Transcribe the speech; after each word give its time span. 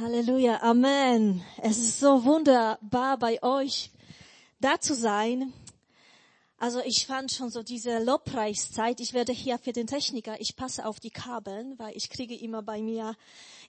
Halleluja, 0.00 0.62
Amen. 0.62 1.42
Es 1.60 1.76
ist 1.76 2.00
so 2.00 2.24
wunderbar 2.24 3.18
bei 3.18 3.42
euch 3.42 3.90
da 4.58 4.80
zu 4.80 4.94
sein. 4.94 5.52
Also 6.62 6.80
ich 6.84 7.06
fand 7.06 7.32
schon 7.32 7.48
so 7.48 7.62
diese 7.62 8.04
Lobpreiszeit. 8.04 9.00
Ich 9.00 9.14
werde 9.14 9.32
hier 9.32 9.58
für 9.58 9.72
den 9.72 9.86
Techniker, 9.86 10.38
ich 10.42 10.56
passe 10.56 10.84
auf 10.84 11.00
die 11.00 11.08
Kabeln, 11.08 11.78
weil 11.78 11.96
ich 11.96 12.10
kriege 12.10 12.34
immer 12.34 12.60
bei 12.60 12.82
mir 12.82 13.16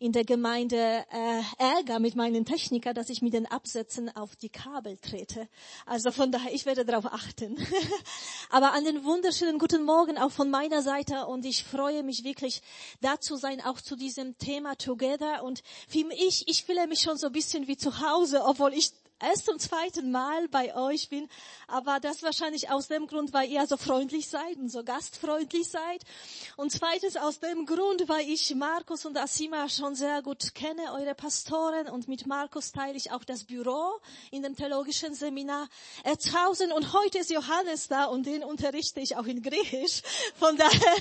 in 0.02 0.12
der 0.12 0.26
Gemeinde 0.26 1.06
äh, 1.10 1.42
Ärger 1.58 2.00
mit 2.00 2.18
meinen 2.18 2.44
Techniker, 2.44 2.94
dass 2.94 3.10
ich 3.10 3.22
mit 3.22 3.34
den 3.34 3.46
Absätzen 3.46 4.14
auf 4.14 4.36
die 4.36 4.50
Kabel 4.50 4.98
trete. 4.98 5.48
Also 5.86 6.12
von 6.12 6.34
daher, 6.34 6.54
ich 6.54 6.66
werde 6.66 6.84
darauf 6.84 7.06
achten. 7.06 7.56
Aber 8.50 8.74
an 8.74 8.84
den 8.84 9.06
wunderschönen 9.06 9.58
guten 9.58 9.86
Morgen 9.86 10.18
auch 10.18 10.32
von 10.32 10.50
meiner 10.50 10.82
Seite 10.82 11.28
und 11.28 11.46
ich 11.46 11.64
freue 11.64 12.04
mich 12.04 12.26
wirklich 12.26 12.62
da 13.00 13.22
zu 13.22 13.38
sein, 13.38 13.62
auch 13.62 13.80
zu 13.80 13.96
diesem 13.96 14.38
Thema 14.38 14.76
Together. 14.76 15.46
Und 15.46 15.64
für 15.88 16.04
mich, 16.04 16.44
ich 16.50 16.66
fühle 16.66 16.88
mich 16.88 17.00
schon 17.00 17.18
so 17.18 17.28
ein 17.28 17.34
bisschen 17.34 17.70
wie 17.70 17.78
zu 17.78 18.02
Hause, 18.02 18.44
obwohl 18.44 18.74
ich 18.74 18.92
erst 19.22 19.46
zum 19.46 19.60
zweiten 19.60 20.12
Mal 20.12 20.48
bei 20.48 20.76
euch 20.76 21.10
bin, 21.10 21.28
aber 21.68 22.00
das 22.00 22.24
wahrscheinlich 22.24 22.70
aus 22.70 22.88
dem 22.88 23.08
Grund, 23.08 23.34
weil 23.34 23.50
ihr 23.50 23.66
so 23.68 23.78
freundlich 23.78 24.28
seid 24.28 24.58
und 24.58 24.70
so 24.70 24.84
gastfreundlich 24.84 25.70
seid. 25.70 26.04
Und 26.58 26.72
zweitens 26.72 27.18
aus 27.18 27.40
dem 27.40 27.66
Grund, 27.66 28.08
weil 28.08 28.28
ich 28.30 28.54
Markus 28.56 29.06
und 29.06 29.18
Asima 29.18 29.70
schon 29.70 29.96
sehr 29.96 30.22
gut 30.22 30.54
kenne, 30.56 30.94
eure 30.94 31.16
Pastoren, 31.16 31.88
und 31.88 32.08
mit 32.08 32.26
Markus 32.26 32.72
teile 32.72 32.98
ich 32.98 33.12
auch 33.12 33.24
das 33.24 33.44
Büro 33.44 34.00
in 34.32 34.44
dem 34.44 34.56
theologischen 34.56 35.14
Seminar 35.14 35.68
Erzhausen. 36.04 36.72
Und 36.72 36.94
heute 36.94 37.20
ist 37.20 37.30
Johannes 37.30 37.88
da 37.88 38.06
und 38.06 38.26
den 38.26 38.44
unterrichte 38.44 39.00
ich 39.00 39.16
auch 39.16 39.26
in 39.26 39.42
Griechisch. 39.42 40.02
Von 40.36 40.58
daher 40.58 40.96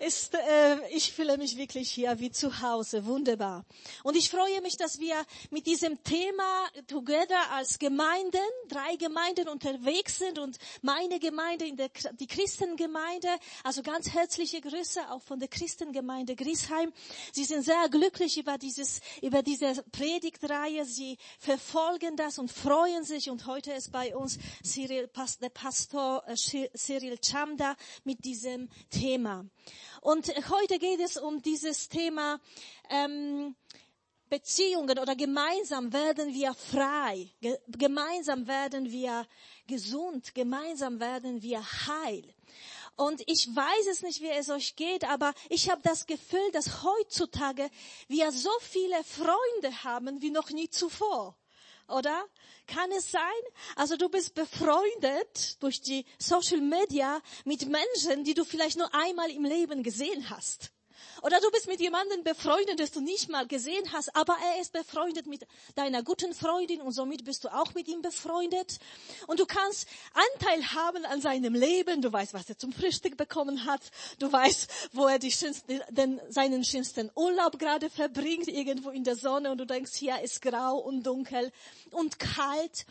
ist, 0.00 0.34
äh, 0.34 0.88
ich 0.90 1.12
fühle 1.12 1.38
mich 1.38 1.56
wirklich 1.56 1.90
hier 1.90 2.18
wie 2.18 2.30
zu 2.30 2.62
Hause. 2.62 3.06
Wunderbar. 3.06 3.64
Und 4.02 4.16
ich 4.16 4.30
freue 4.30 4.60
mich, 4.62 4.76
dass 4.76 4.98
wir 4.98 5.16
mit 5.50 5.66
diesem 5.66 6.02
Thema 6.02 6.68
Together 6.86 7.51
als 7.52 7.78
Gemeinden, 7.78 8.40
drei 8.68 8.96
Gemeinden 8.96 9.48
unterwegs 9.48 10.18
sind 10.18 10.38
und 10.38 10.56
meine 10.80 11.18
Gemeinde, 11.18 11.66
in 11.66 11.76
der, 11.76 11.90
die 12.18 12.26
Christengemeinde, 12.26 13.28
also 13.62 13.82
ganz 13.82 14.10
herzliche 14.10 14.62
Grüße 14.62 15.10
auch 15.10 15.20
von 15.20 15.38
der 15.38 15.48
Christengemeinde 15.48 16.34
Griesheim. 16.34 16.92
Sie 17.32 17.44
sind 17.44 17.62
sehr 17.64 17.88
glücklich 17.90 18.38
über 18.38 18.56
dieses, 18.56 19.00
über 19.20 19.42
diese 19.42 19.82
Predigtreihe. 19.92 20.86
Sie 20.86 21.18
verfolgen 21.38 22.16
das 22.16 22.38
und 22.38 22.50
freuen 22.50 23.04
sich 23.04 23.28
und 23.28 23.46
heute 23.46 23.72
ist 23.72 23.92
bei 23.92 24.16
uns 24.16 24.38
Cyril, 24.64 25.10
der 25.42 25.50
Pastor 25.50 26.24
äh, 26.26 26.34
Cyril 26.34 27.18
Chamda 27.18 27.76
mit 28.04 28.24
diesem 28.24 28.70
Thema. 28.88 29.44
Und 30.00 30.28
heute 30.48 30.78
geht 30.78 31.00
es 31.00 31.18
um 31.18 31.42
dieses 31.42 31.88
Thema, 31.88 32.40
ähm, 32.88 33.54
Beziehungen 34.32 34.98
oder 34.98 35.14
gemeinsam 35.14 35.92
werden 35.92 36.32
wir 36.32 36.54
frei, 36.54 37.28
gemeinsam 37.66 38.46
werden 38.46 38.90
wir 38.90 39.26
gesund, 39.66 40.34
gemeinsam 40.34 40.98
werden 41.00 41.42
wir 41.42 41.62
heil. 41.86 42.24
Und 42.96 43.22
ich 43.26 43.46
weiß 43.54 43.86
es 43.90 44.00
nicht, 44.00 44.22
wie 44.22 44.30
es 44.30 44.48
euch 44.48 44.74
geht, 44.74 45.04
aber 45.04 45.34
ich 45.50 45.68
habe 45.68 45.82
das 45.84 46.06
Gefühl, 46.06 46.50
dass 46.52 46.82
heutzutage 46.82 47.68
wir 48.08 48.32
so 48.32 48.48
viele 48.62 49.04
Freunde 49.04 49.84
haben 49.84 50.22
wie 50.22 50.30
noch 50.30 50.48
nie 50.48 50.70
zuvor. 50.70 51.36
Oder? 51.88 52.24
Kann 52.66 52.90
es 52.92 53.10
sein? 53.10 53.42
Also 53.76 53.98
du 53.98 54.08
bist 54.08 54.32
befreundet 54.32 55.62
durch 55.62 55.82
die 55.82 56.06
Social 56.18 56.62
Media 56.62 57.20
mit 57.44 57.68
Menschen, 57.68 58.24
die 58.24 58.32
du 58.32 58.46
vielleicht 58.46 58.78
nur 58.78 58.94
einmal 58.94 59.30
im 59.30 59.44
Leben 59.44 59.82
gesehen 59.82 60.30
hast. 60.30 60.71
Oder 61.22 61.40
du 61.40 61.50
bist 61.52 61.68
mit 61.68 61.80
jemandem 61.80 62.24
befreundet, 62.24 62.80
das 62.80 62.90
du 62.90 63.00
nicht 63.00 63.28
mal 63.28 63.46
gesehen 63.46 63.92
hast, 63.92 64.14
aber 64.16 64.36
er 64.54 64.60
ist 64.60 64.72
befreundet 64.72 65.26
mit 65.26 65.46
deiner 65.76 66.02
guten 66.02 66.34
Freundin 66.34 66.80
und 66.80 66.92
somit 66.92 67.24
bist 67.24 67.44
du 67.44 67.48
auch 67.48 67.74
mit 67.74 67.86
ihm 67.86 68.02
befreundet. 68.02 68.80
Und 69.28 69.38
du 69.38 69.46
kannst 69.46 69.86
Anteil 70.34 70.64
haben 70.72 71.04
an 71.06 71.20
seinem 71.20 71.54
Leben. 71.54 72.02
Du 72.02 72.12
weißt, 72.12 72.34
was 72.34 72.48
er 72.48 72.58
zum 72.58 72.72
Frühstück 72.72 73.16
bekommen 73.16 73.66
hat. 73.66 73.82
Du 74.18 74.32
weißt, 74.32 74.68
wo 74.92 75.06
er 75.06 75.20
die 75.20 75.30
schönsten, 75.30 75.80
den, 75.90 76.20
seinen 76.28 76.64
schönsten 76.64 77.10
Urlaub 77.14 77.58
gerade 77.58 77.88
verbringt, 77.88 78.48
irgendwo 78.48 78.90
in 78.90 79.04
der 79.04 79.14
Sonne 79.14 79.52
und 79.52 79.58
du 79.58 79.66
denkst, 79.66 79.92
hier 79.94 80.20
ist 80.22 80.42
grau 80.42 80.78
und 80.78 81.04
dunkel 81.04 81.52
und 81.92 82.18
kalt. 82.18 82.84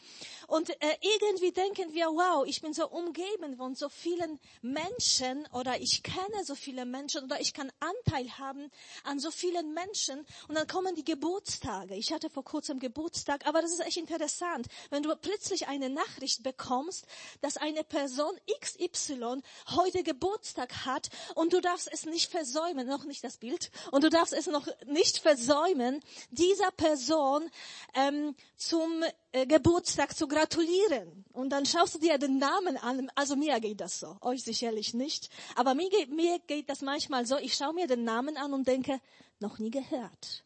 Und 0.52 0.70
äh, 0.70 0.98
irgendwie 1.22 1.54
denken 1.54 1.94
wir, 1.94 2.08
wow, 2.08 2.46
ich 2.46 2.62
bin 2.62 2.74
so 2.74 2.90
umgeben 2.90 3.56
von 3.56 3.74
so 3.74 3.88
vielen 3.88 4.38
Menschen 4.62 5.48
oder 5.54 5.80
ich 5.80 6.04
kenne 6.04 6.44
so 6.44 6.56
viele 6.56 6.84
Menschen 6.84 7.24
oder 7.24 7.40
ich 7.40 7.54
kann 7.54 7.72
Anteil 7.80 8.30
haben 8.38 8.70
an 9.06 9.18
so 9.18 9.32
vielen 9.32 9.74
Menschen. 9.74 10.26
Und 10.50 10.56
dann 10.56 10.68
kommen 10.68 10.94
die 10.94 11.06
Geburtstage. 11.06 11.96
Ich 11.96 12.12
hatte 12.12 12.30
vor 12.30 12.44
kurzem 12.44 12.80
Geburtstag, 12.80 13.48
aber 13.48 13.62
das 13.62 13.72
ist 13.72 13.80
echt 13.80 13.96
interessant. 13.96 14.68
Wenn 14.90 15.04
du 15.04 15.16
plötzlich 15.16 15.70
eine 15.70 15.90
Nachricht 15.90 16.44
bekommst, 16.44 17.06
dass 17.40 17.56
eine 17.56 17.86
Person 17.86 18.36
XY 18.60 19.44
heute 19.70 20.04
Geburtstag 20.04 20.86
hat 20.86 21.12
und 21.34 21.54
du 21.54 21.62
darfst 21.62 21.88
es 21.90 22.06
nicht 22.06 22.30
versäumen, 22.30 22.88
noch 22.88 23.06
nicht 23.06 23.24
das 23.24 23.38
Bild, 23.38 23.72
und 23.92 24.04
du 24.04 24.10
darfst 24.10 24.34
es 24.34 24.48
noch 24.48 24.68
nicht 24.86 25.20
versäumen, 25.20 26.02
dieser 26.30 26.72
Person 26.72 27.50
ähm, 27.96 28.36
zum 28.58 29.06
äh, 29.32 29.46
Geburtstag 29.46 30.16
zu 30.16 30.28
gratulieren. 30.28 31.26
Und 31.34 31.50
dann 31.50 31.66
schaust 31.66 31.96
du 31.96 32.00
dir 32.00 32.18
den 32.18 32.38
Namen 32.38 32.78
an. 32.78 33.10
Also 33.16 33.36
mir 33.36 33.60
geht 33.60 33.82
das 33.82 34.00
so, 34.00 34.18
euch 34.22 34.44
sicherlich 34.44 34.94
nicht. 34.94 35.30
Aber 35.56 35.74
mir 35.74 35.90
geht, 35.90 36.10
mir 36.10 36.40
geht 36.48 36.70
das 36.70 36.82
manchmal 36.82 37.26
so, 37.26 37.38
ich 37.38 37.54
schaue 37.54 37.74
mir 37.74 37.88
den 37.88 38.04
Namen 38.04 38.38
an 38.38 38.54
und 38.54 38.68
denke, 38.68 39.00
noch 39.40 39.58
nie 39.58 39.72
gehört. 39.72 40.44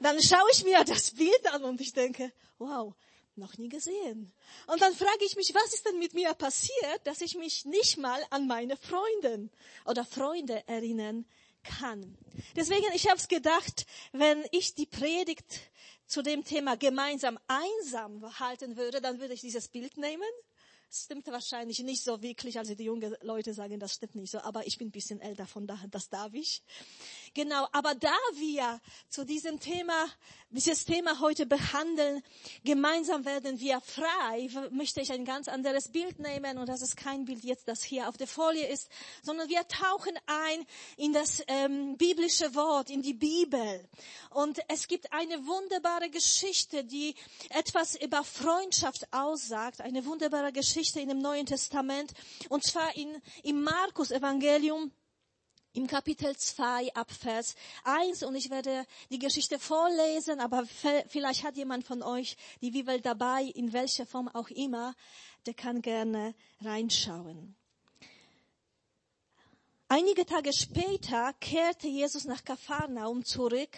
Dann 0.00 0.20
schaue 0.22 0.48
ich 0.52 0.64
mir 0.64 0.84
das 0.84 1.12
Bild 1.12 1.52
an 1.52 1.64
und 1.64 1.80
ich 1.80 1.92
denke, 1.92 2.32
wow, 2.58 2.94
noch 3.36 3.56
nie 3.58 3.68
gesehen. 3.68 4.32
Und 4.66 4.80
dann 4.80 4.94
frage 4.94 5.24
ich 5.24 5.36
mich, 5.36 5.54
was 5.54 5.74
ist 5.74 5.86
denn 5.86 5.98
mit 5.98 6.14
mir 6.14 6.32
passiert, 6.34 7.00
dass 7.04 7.20
ich 7.20 7.36
mich 7.36 7.64
nicht 7.64 7.96
mal 7.96 8.20
an 8.30 8.46
meine 8.46 8.76
Freundin 8.76 9.50
oder 9.84 10.04
Freunde 10.04 10.66
erinnern 10.68 11.26
kann. 11.62 12.16
Deswegen, 12.56 12.86
ich 12.94 13.08
habe 13.08 13.18
es 13.18 13.28
gedacht, 13.28 13.86
wenn 14.12 14.44
ich 14.52 14.74
die 14.74 14.86
Predigt 14.86 15.60
zu 16.10 16.22
dem 16.22 16.44
Thema 16.44 16.76
gemeinsam 16.76 17.38
einsam 17.46 18.38
halten 18.40 18.76
würde, 18.76 19.00
dann 19.00 19.20
würde 19.20 19.32
ich 19.32 19.40
dieses 19.40 19.68
Bild 19.68 19.96
nehmen. 19.96 20.28
Stimmt 20.90 21.28
wahrscheinlich 21.28 21.78
nicht 21.84 22.02
so 22.02 22.20
wirklich, 22.20 22.58
also 22.58 22.74
die 22.74 22.82
jungen 22.82 23.14
Leute 23.22 23.54
sagen, 23.54 23.78
das 23.78 23.94
stimmt 23.94 24.16
nicht 24.16 24.32
so, 24.32 24.40
aber 24.40 24.66
ich 24.66 24.76
bin 24.76 24.88
ein 24.88 24.90
bisschen 24.90 25.20
älter, 25.20 25.46
von 25.46 25.68
daher, 25.68 25.86
das 25.86 26.08
darf 26.08 26.34
ich. 26.34 26.64
Genau, 27.32 27.68
aber 27.70 27.94
da 27.94 28.16
wir 28.34 28.80
zu 29.08 29.24
diesem 29.24 29.60
Thema, 29.60 29.94
dieses 30.50 30.84
Thema 30.84 31.20
heute 31.20 31.46
behandeln, 31.46 32.24
gemeinsam 32.64 33.24
werden 33.24 33.60
wir 33.60 33.80
frei, 33.80 34.48
möchte 34.72 35.00
ich 35.00 35.12
ein 35.12 35.24
ganz 35.24 35.46
anderes 35.46 35.92
Bild 35.92 36.18
nehmen 36.18 36.58
und 36.58 36.68
das 36.68 36.82
ist 36.82 36.96
kein 36.96 37.26
Bild 37.26 37.44
jetzt, 37.44 37.68
das 37.68 37.84
hier 37.84 38.08
auf 38.08 38.16
der 38.16 38.26
Folie 38.26 38.66
ist, 38.66 38.88
sondern 39.22 39.48
wir 39.48 39.66
tauchen 39.68 40.18
ein 40.26 40.66
in 40.96 41.12
das 41.12 41.40
ähm, 41.46 41.96
biblische 41.96 42.52
Wort, 42.56 42.90
in 42.90 43.00
die 43.00 43.14
Bibel. 43.14 43.88
Und 44.30 44.58
es 44.66 44.88
gibt 44.88 45.12
eine 45.12 45.46
wunderbare 45.46 46.10
Geschichte, 46.10 46.82
die 46.82 47.14
etwas 47.50 47.94
über 47.94 48.24
Freundschaft 48.24 49.06
aussagt, 49.12 49.82
eine 49.82 50.04
wunderbare 50.04 50.50
Geschichte 50.50 50.98
in 50.98 51.08
dem 51.08 51.18
Neuen 51.18 51.46
Testament, 51.46 52.12
und 52.48 52.64
zwar 52.64 52.96
in, 52.96 53.22
im 53.44 53.62
Markus 53.62 54.10
Evangelium, 54.10 54.90
im 55.72 55.86
Kapitel 55.86 56.36
2 56.36 56.94
ab 56.94 57.10
Vers 57.12 57.54
1 57.84 58.24
und 58.24 58.34
ich 58.34 58.50
werde 58.50 58.84
die 59.10 59.18
Geschichte 59.18 59.58
vorlesen, 59.58 60.40
aber 60.40 60.66
vielleicht 61.08 61.44
hat 61.44 61.56
jemand 61.56 61.84
von 61.84 62.02
euch 62.02 62.36
die 62.60 62.72
Bibel 62.72 63.00
dabei, 63.00 63.44
in 63.44 63.72
welcher 63.72 64.06
Form 64.06 64.28
auch 64.28 64.48
immer, 64.48 64.94
der 65.46 65.54
kann 65.54 65.80
gerne 65.80 66.34
reinschauen. 66.60 67.56
Einige 69.88 70.24
Tage 70.24 70.52
später 70.52 71.32
kehrte 71.40 71.88
Jesus 71.88 72.24
nach 72.24 72.44
Kapharnaum 72.44 73.24
zurück. 73.24 73.76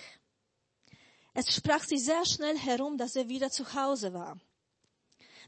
Es 1.34 1.54
sprach 1.54 1.84
sich 1.84 2.04
sehr 2.04 2.24
schnell 2.26 2.58
herum, 2.58 2.98
dass 2.98 3.16
er 3.16 3.28
wieder 3.28 3.50
zu 3.50 3.72
Hause 3.72 4.12
war. 4.12 4.38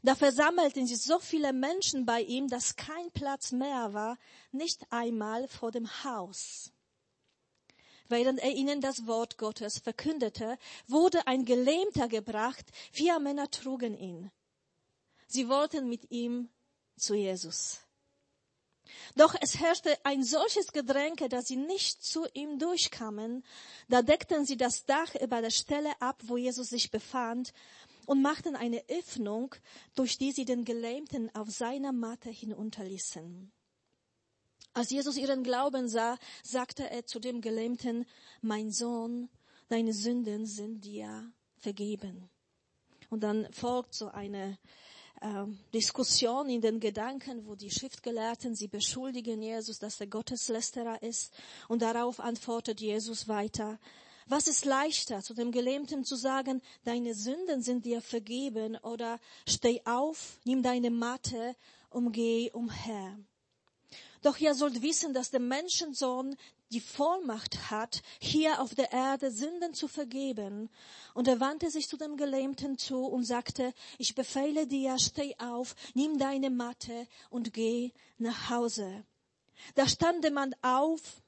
Da 0.05 0.13
versammelten 0.13 0.85
sich 0.85 1.01
so 1.01 1.17
viele 1.17 1.51
Menschen 1.51 2.05
bei 2.05 2.21
ihm, 2.21 2.47
dass 2.47 2.75
kein 2.75 3.09
Platz 3.11 3.51
mehr 3.51 3.91
war, 3.93 4.19
nicht 4.51 4.85
einmal 4.91 5.47
vor 5.47 5.71
dem 5.71 5.87
Haus. 6.03 6.71
Während 8.07 8.39
er 8.39 8.51
ihnen 8.51 8.81
das 8.81 9.07
Wort 9.07 9.39
Gottes 9.39 9.79
verkündete, 9.79 10.59
wurde 10.85 11.25
ein 11.25 11.43
Gelähmter 11.43 12.07
gebracht, 12.07 12.67
vier 12.91 13.17
Männer 13.19 13.49
trugen 13.49 13.97
ihn. 13.97 14.31
Sie 15.25 15.49
wollten 15.49 15.89
mit 15.89 16.11
ihm 16.11 16.49
zu 16.95 17.15
Jesus. 17.15 17.79
Doch 19.15 19.33
es 19.41 19.59
herrschte 19.59 19.97
ein 20.05 20.23
solches 20.23 20.71
Gedränge, 20.71 21.29
dass 21.29 21.47
sie 21.47 21.55
nicht 21.55 22.03
zu 22.03 22.27
ihm 22.33 22.59
durchkamen. 22.59 23.43
Da 23.89 24.03
deckten 24.03 24.45
sie 24.45 24.57
das 24.57 24.85
Dach 24.85 25.15
über 25.15 25.41
der 25.41 25.49
Stelle 25.49 25.99
ab, 25.99 26.21
wo 26.25 26.37
Jesus 26.37 26.69
sich 26.69 26.91
befand, 26.91 27.53
und 28.05 28.21
machten 28.21 28.55
eine 28.55 28.83
Öffnung, 28.89 29.55
durch 29.95 30.17
die 30.17 30.31
sie 30.31 30.45
den 30.45 30.65
Gelähmten 30.65 31.33
auf 31.35 31.49
seiner 31.49 31.91
Matte 31.91 32.29
hinunterließen. 32.29 33.51
Als 34.73 34.89
Jesus 34.89 35.15
ihren 35.15 35.43
Glauben 35.43 35.87
sah, 35.87 36.17
sagte 36.43 36.89
er 36.89 37.05
zu 37.05 37.19
dem 37.19 37.39
Gelähmten, 37.39 38.05
mein 38.41 38.71
Sohn, 38.71 39.29
deine 39.69 39.93
Sünden 39.93 40.45
sind 40.45 40.83
dir 40.83 41.31
vergeben. 41.57 42.29
Und 43.09 43.21
dann 43.21 43.47
folgt 43.53 43.93
so 43.93 44.07
eine 44.07 44.57
äh, 45.21 45.45
Diskussion 45.73 46.49
in 46.49 46.59
den 46.61 46.79
Gedanken, 46.81 47.45
wo 47.47 47.55
die 47.55 47.71
Schriftgelehrten 47.71 48.53
sie 48.53 48.67
beschuldigen 48.67 49.41
Jesus, 49.41 49.79
dass 49.79 49.99
er 50.01 50.07
Gotteslästerer 50.07 51.01
ist. 51.01 51.33
Und 51.69 51.81
darauf 51.81 52.19
antwortet 52.19 52.81
Jesus 52.81 53.27
weiter. 53.27 53.79
Was 54.27 54.47
ist 54.47 54.65
leichter, 54.65 55.21
zu 55.21 55.35
dem 55.35 55.51
Gelähmten 55.51 56.03
zu 56.03 56.15
sagen, 56.15 56.61
deine 56.83 57.13
Sünden 57.13 57.61
sind 57.61 57.85
dir 57.85 58.01
vergeben 58.01 58.75
oder 58.77 59.19
steh 59.47 59.81
auf, 59.85 60.39
nimm 60.43 60.63
deine 60.63 60.89
Matte 60.89 61.55
und 61.91 62.11
geh 62.11 62.49
umher. 62.51 63.19
Doch 64.23 64.39
ihr 64.39 64.55
sollt 64.55 64.81
wissen, 64.81 65.13
dass 65.13 65.29
der 65.29 65.39
Menschensohn 65.39 66.35
die 66.71 66.81
Vollmacht 66.81 67.69
hat, 67.69 68.01
hier 68.19 68.59
auf 68.59 68.73
der 68.73 68.91
Erde 68.91 69.29
Sünden 69.29 69.75
zu 69.75 69.87
vergeben. 69.87 70.71
Und 71.13 71.27
er 71.27 71.39
wandte 71.39 71.69
sich 71.69 71.87
zu 71.87 71.95
dem 71.95 72.17
Gelähmten 72.17 72.79
zu 72.79 73.05
und 73.05 73.23
sagte, 73.23 73.73
ich 73.99 74.15
befehle 74.15 74.65
dir, 74.65 74.97
steh 74.97 75.35
auf, 75.37 75.75
nimm 75.93 76.17
deine 76.17 76.49
Matte 76.49 77.07
und 77.29 77.53
geh 77.53 77.91
nach 78.17 78.49
Hause. 78.49 79.05
Da 79.75 79.87
stand 79.87 80.23
der 80.23 80.31
Mann 80.31 80.55
auf, 80.63 81.21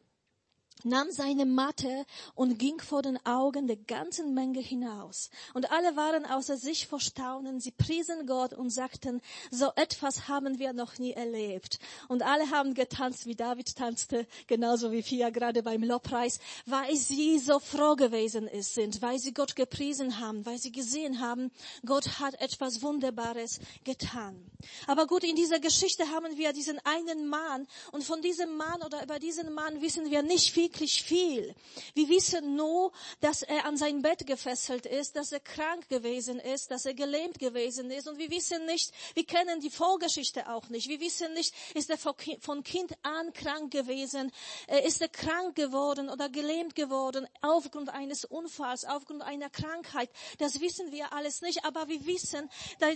nahm 0.84 1.12
seine 1.12 1.46
Matte 1.46 2.06
und 2.36 2.60
ging 2.60 2.80
vor 2.80 3.02
den 3.02 3.24
Augen 3.26 3.68
der 3.68 3.78
ganzen 3.78 4.34
Menge 4.34 4.60
hinaus. 4.60 5.30
Und 5.54 5.72
alle 5.72 5.96
waren 5.96 6.26
außer 6.26 6.58
sich 6.58 6.88
vor 6.88 7.00
Staunen. 7.00 7.60
Sie 7.60 7.72
priesen 7.72 8.28
Gott 8.28 8.54
und 8.54 8.70
sagten, 8.70 9.22
so 9.52 9.72
etwas 9.76 10.28
haben 10.28 10.60
wir 10.60 10.74
noch 10.74 10.98
nie 10.98 11.14
erlebt. 11.14 11.80
Und 12.08 12.22
alle 12.22 12.50
haben 12.52 12.74
getanzt, 12.74 13.26
wie 13.26 13.36
David 13.36 13.76
tanzte, 13.76 14.28
genauso 14.48 14.92
wie 14.92 15.04
Fia 15.04 15.30
gerade 15.30 15.64
beim 15.64 15.84
Lobpreis, 15.84 16.40
weil 16.66 16.96
sie 16.96 17.40
so 17.40 17.60
froh 17.60 17.96
gewesen 17.96 18.50
sind, 18.60 19.02
weil 19.02 19.20
sie 19.20 19.34
Gott 19.34 19.56
gepriesen 19.56 20.20
haben, 20.20 20.46
weil 20.46 20.58
sie 20.58 20.72
gesehen 20.72 21.20
haben, 21.20 21.52
Gott 21.86 22.20
hat 22.20 22.40
etwas 22.42 22.82
Wunderbares 22.82 23.60
getan. 23.84 24.50
Aber 24.86 25.08
gut, 25.08 25.24
in 25.24 25.36
dieser 25.36 25.60
Geschichte 25.60 26.10
haben 26.10 26.38
wir 26.38 26.54
diesen 26.54 26.80
einen 26.86 27.28
Mann 27.28 27.68
und 27.92 28.04
von 28.04 28.22
diesem 28.22 28.56
Mann 28.56 28.82
oder 28.84 29.04
über 29.04 29.20
diesen 29.20 29.54
Mann 29.54 29.82
wissen 29.82 30.10
wir 30.10 30.24
nicht 30.24 30.52
viel 30.52 30.67
wirklich 30.68 31.02
viel. 31.02 31.56
Wir 31.94 32.10
wissen 32.10 32.56
nur, 32.56 32.92
dass 33.22 33.42
er 33.42 33.66
an 33.66 33.78
sein 33.78 34.02
Bett 34.02 34.28
gefesselt 34.28 34.86
ist, 34.86 35.16
dass 35.16 35.32
er 35.32 35.40
krank 35.40 35.88
gewesen 35.88 36.40
ist, 36.40 36.72
dass 36.72 36.86
er 36.86 36.94
gelähmt 36.94 37.40
gewesen 37.40 37.90
ist. 37.90 38.08
Und 38.08 38.18
wir 38.18 38.30
wissen 38.30 38.66
nicht, 38.66 38.92
wir 39.14 39.26
kennen 39.26 39.62
die 39.62 39.70
Vorgeschichte 39.70 40.50
auch 40.50 40.68
nicht. 40.68 40.90
Wir 40.90 41.00
wissen 41.00 41.34
nicht, 41.34 41.54
ist 41.74 41.90
er 41.90 41.98
von 41.98 42.64
Kind 42.64 42.92
an 43.04 43.32
krank 43.34 43.72
gewesen, 43.72 44.32
äh, 44.68 44.86
ist 44.86 45.02
er 45.02 45.08
krank 45.08 45.56
geworden 45.56 46.10
oder 46.10 46.28
gelähmt 46.28 46.76
geworden 46.76 47.28
aufgrund 47.42 47.90
eines 47.90 48.26
Unfalls, 48.26 48.84
aufgrund 48.84 49.22
einer 49.22 49.50
Krankheit. 49.50 50.10
Das 50.40 50.60
wissen 50.60 50.92
wir 50.92 51.14
alles 51.14 51.42
nicht. 51.42 51.64
Aber 51.64 51.88
wir 51.88 52.06
wissen, 52.06 52.50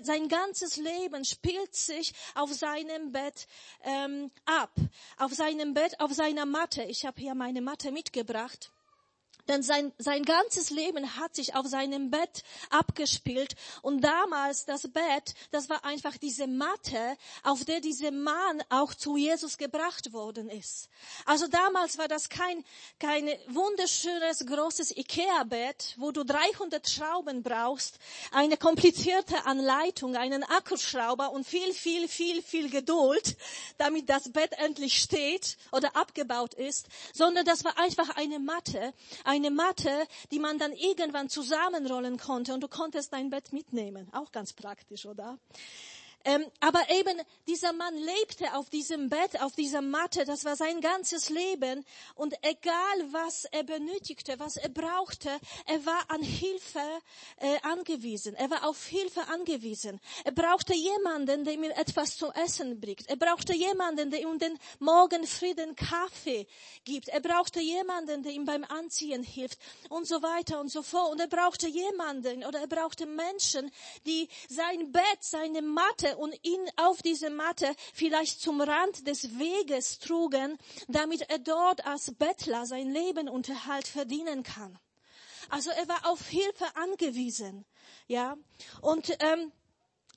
sein 0.04 0.28
ganzes 0.28 0.76
Leben 0.76 1.24
spielt 1.24 1.74
sich 1.74 2.14
auf 2.36 2.52
seinem 2.54 3.14
Bett 3.14 3.48
ähm, 3.84 4.30
ab. 4.46 4.72
Auf 5.18 5.34
seinem 5.34 5.74
Bett, 5.74 6.00
auf 6.02 6.12
seiner 6.12 6.46
Matte. 6.46 6.84
Ich 6.84 7.06
habe 7.06 7.22
hier 7.22 7.34
meine 7.34 7.61
Matte 7.64 7.92
mitgebracht. 7.92 8.72
Denn 9.52 9.64
sein, 9.64 9.92
sein 9.98 10.24
ganzes 10.24 10.70
Leben 10.70 11.18
hat 11.18 11.36
sich 11.36 11.56
auf 11.56 11.68
seinem 11.68 12.10
Bett 12.10 12.44
abgespielt. 12.70 13.56
Und 13.82 14.00
damals 14.00 14.64
das 14.64 14.84
Bett, 14.84 15.36
das 15.52 15.68
war 15.68 15.84
einfach 15.84 16.16
diese 16.18 16.48
Matte, 16.48 17.18
auf 17.44 17.66
der 17.66 17.82
dieser 17.82 18.12
Mann 18.12 18.64
auch 18.70 18.94
zu 18.94 19.18
Jesus 19.18 19.58
gebracht 19.58 20.14
worden 20.14 20.50
ist. 20.50 20.88
Also 21.26 21.48
damals 21.48 21.98
war 21.98 22.08
das 22.08 22.30
kein, 22.30 22.64
kein 22.98 23.28
wunderschönes, 23.50 24.46
großes 24.46 24.96
Ikea-Bett, 24.96 25.96
wo 25.98 26.12
du 26.12 26.24
300 26.24 26.90
Schrauben 26.90 27.44
brauchst, 27.44 28.00
eine 28.32 28.56
komplizierte 28.56 29.46
Anleitung, 29.46 30.16
einen 30.16 30.44
Akkuschrauber 30.44 31.34
und 31.34 31.46
viel, 31.46 31.74
viel, 31.74 32.08
viel, 32.08 32.42
viel 32.42 32.70
Geduld, 32.70 33.36
damit 33.78 34.10
das 34.10 34.32
Bett 34.32 34.54
endlich 34.60 35.02
steht 35.02 35.58
oder 35.74 35.94
abgebaut 35.98 36.54
ist, 36.54 36.88
sondern 37.14 37.44
das 37.44 37.66
war 37.66 37.78
einfach 37.78 38.16
eine 38.16 38.40
Matte, 38.40 38.94
eine 39.46 39.52
Matte, 39.52 40.06
die 40.32 40.40
man 40.40 40.58
dann 40.58 40.74
irgendwann 40.74 41.30
zusammenrollen 41.30 42.18
konnte 42.18 42.54
und 42.54 42.62
du 42.62 42.68
konntest 42.68 43.14
dein 43.14 43.30
Bett 43.30 43.54
mitnehmen. 43.54 44.08
Auch 44.14 44.32
ganz 44.32 44.54
praktisch, 44.54 45.06
oder? 45.06 45.38
Ähm, 46.26 46.46
aber 46.60 46.82
eben 46.90 47.20
dieser 47.48 47.74
Mann 47.74 47.96
lebte 47.96 48.54
auf 48.56 48.70
diesem 48.70 49.10
Bett, 49.10 49.42
auf 49.42 49.56
dieser 49.56 49.82
Matte, 49.82 50.26
das 50.26 50.46
war 50.46 50.56
sein 50.56 50.82
ganzes 50.82 51.30
Leben. 51.30 51.86
Und 52.16 52.34
egal 52.42 52.74
was 53.12 53.46
er 53.46 53.64
benötigte, 53.64 54.40
was 54.40 54.58
er 54.58 54.70
brauchte, 54.70 55.30
er 55.66 55.86
war 55.86 56.04
an 56.10 56.22
Hilfe 56.22 56.80
äh, 57.38 57.58
angewiesen. 57.64 58.36
Er 58.36 58.50
war 58.50 58.68
auf 58.68 58.86
Hilfe 58.86 59.28
angewiesen. 59.28 60.00
Er 60.24 60.32
brauchte 60.32 60.74
jemanden, 60.74 61.44
der 61.44 61.54
ihm 61.54 61.64
etwas 61.64 62.18
zu 62.18 62.32
essen 62.32 62.80
bringt. 62.80 63.10
Er 63.10 63.16
brauchte 63.16 63.54
jemanden, 63.54 64.12
der 64.12 64.22
ihm 64.22 64.38
den 64.38 64.58
Morgenfrieden 64.80 65.76
Kaffee 65.76 66.48
gibt. 66.86 67.10
Er 67.10 67.22
brauchte 67.22 67.60
jemanden, 67.60 68.24
der 68.24 68.32
ihm 68.32 68.46
beim 68.46 68.64
Anziehen 68.64 69.24
hilft 69.24 69.60
und 69.90 70.08
so 70.08 70.22
weiter 70.22 70.60
und 70.60 70.70
so 70.70 70.84
fort. 70.84 71.12
Und 71.12 71.20
er 71.20 71.28
brauchte 71.28 71.68
jemanden 71.68 72.44
oder 72.44 72.60
er 72.60 72.68
brauchte 72.68 73.06
Menschen, 73.06 73.72
die 74.06 74.28
sein 74.50 74.92
Bett, 74.92 75.04
seine 75.22 75.62
Matte, 75.62 76.11
und 76.18 76.38
ihn 76.44 76.66
auf 76.78 77.02
diese 77.02 77.30
Matte 77.30 77.74
vielleicht 77.94 78.42
zum 78.42 78.62
Rand 78.62 79.08
des 79.08 79.40
Weges 79.40 80.00
trugen, 80.00 80.58
damit 80.88 81.30
er 81.30 81.40
dort 81.40 81.86
als 81.86 82.14
Bettler 82.16 82.66
sein 82.66 82.92
Lebenunterhalt 82.92 83.88
verdienen 83.88 84.44
kann. 84.44 84.78
Also 85.50 85.70
er 85.72 85.88
war 85.88 86.06
auf 86.06 86.28
Hilfe 86.28 86.76
angewiesen, 86.76 87.66
ja. 88.08 88.38
Und 88.82 89.16
ähm, 89.20 89.52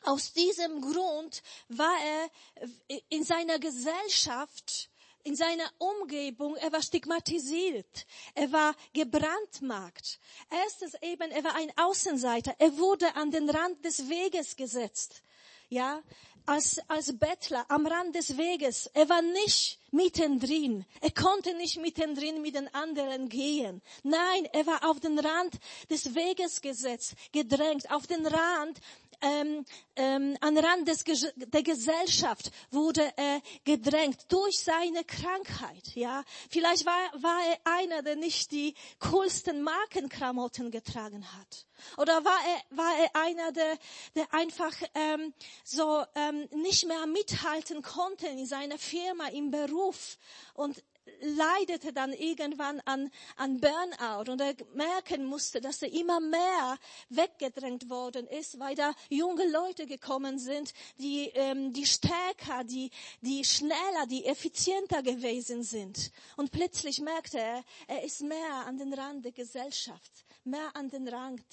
aus 0.02 0.32
diesem 0.32 0.80
Grund 0.80 1.42
war 1.68 1.96
er 2.04 3.00
in 3.08 3.24
seiner 3.24 3.58
Gesellschaft 3.58 4.90
in 5.24 5.34
seiner 5.34 5.70
Umgebung, 5.78 6.54
er 6.56 6.70
war 6.70 6.82
stigmatisiert, 6.82 8.06
er 8.34 8.52
war 8.52 8.74
gebrandmarkt. 8.92 10.20
Erstens 10.50 10.94
eben, 11.00 11.30
er 11.30 11.42
war 11.42 11.54
ein 11.54 11.72
Außenseiter, 11.76 12.54
er 12.58 12.76
wurde 12.76 13.16
an 13.16 13.30
den 13.30 13.48
Rand 13.48 13.82
des 13.84 14.10
Weges 14.10 14.54
gesetzt 14.54 15.22
ja, 15.68 16.02
als, 16.46 16.78
als 16.88 17.18
Bettler 17.18 17.64
am 17.68 17.86
Rand 17.86 18.14
des 18.14 18.36
Weges. 18.36 18.90
Er 18.92 19.08
war 19.08 19.22
nicht 19.22 19.78
mittendrin. 19.90 20.84
Er 21.00 21.10
konnte 21.10 21.54
nicht 21.54 21.80
mittendrin 21.80 22.42
mit 22.42 22.54
den 22.54 22.72
anderen 22.74 23.28
gehen. 23.28 23.80
Nein, 24.02 24.44
er 24.52 24.66
war 24.66 24.90
auf 24.90 25.00
den 25.00 25.18
Rand 25.18 25.58
des 25.88 26.14
Weges 26.14 26.60
gesetzt, 26.60 27.14
gedrängt, 27.32 27.90
auf 27.90 28.06
den 28.06 28.26
Rand 28.26 28.78
ähm, 29.20 29.64
ähm, 29.96 30.36
an 30.40 30.58
Rand 30.58 30.88
des, 30.88 31.04
der 31.36 31.62
Gesellschaft 31.62 32.50
wurde 32.70 33.12
er 33.16 33.40
gedrängt 33.64 34.26
durch 34.28 34.58
seine 34.58 35.04
Krankheit. 35.04 35.94
Ja, 35.94 36.24
vielleicht 36.50 36.86
war, 36.86 37.22
war 37.22 37.38
er 37.48 37.58
einer, 37.78 38.02
der 38.02 38.16
nicht 38.16 38.50
die 38.52 38.74
coolsten 38.98 39.62
Markenklamotten 39.62 40.70
getragen 40.70 41.24
hat. 41.36 41.66
Oder 41.96 42.24
war 42.24 42.38
er, 42.46 42.76
war 42.76 42.92
er 42.98 43.16
einer, 43.16 43.52
der, 43.52 43.78
der 44.14 44.32
einfach 44.32 44.74
ähm, 44.94 45.34
so 45.64 46.04
ähm, 46.14 46.48
nicht 46.54 46.86
mehr 46.86 47.06
mithalten 47.06 47.82
konnte 47.82 48.26
in 48.26 48.46
seiner 48.46 48.78
Firma, 48.78 49.28
im 49.28 49.50
Beruf 49.50 50.18
und 50.54 50.82
leidete 51.24 51.92
dann 51.92 52.12
irgendwann 52.12 52.80
an, 52.84 53.10
an 53.36 53.60
Burnout 53.60 54.30
und 54.30 54.40
er 54.40 54.54
merken 54.74 55.24
musste, 55.24 55.60
dass 55.60 55.82
er 55.82 55.92
immer 55.92 56.20
mehr 56.20 56.78
weggedrängt 57.08 57.88
worden 57.88 58.26
ist, 58.26 58.58
weil 58.58 58.74
da 58.74 58.94
junge 59.08 59.50
Leute 59.50 59.86
gekommen 59.86 60.38
sind, 60.38 60.72
die, 60.98 61.30
ähm, 61.34 61.72
die 61.72 61.86
stärker, 61.86 62.64
die, 62.64 62.90
die 63.20 63.44
schneller, 63.44 64.06
die 64.08 64.26
effizienter 64.26 65.02
gewesen 65.02 65.62
sind. 65.62 66.10
Und 66.36 66.50
plötzlich 66.50 67.00
merkte 67.00 67.38
er, 67.38 67.64
er 67.88 68.04
ist 68.04 68.20
mehr 68.22 68.66
an 68.66 68.78
den 68.78 68.92
Rand 68.92 69.24
der 69.24 69.32
Gesellschaft, 69.32 70.24
mehr 70.44 70.70
an 70.74 70.88
den 70.88 71.08
Rand 71.08 71.44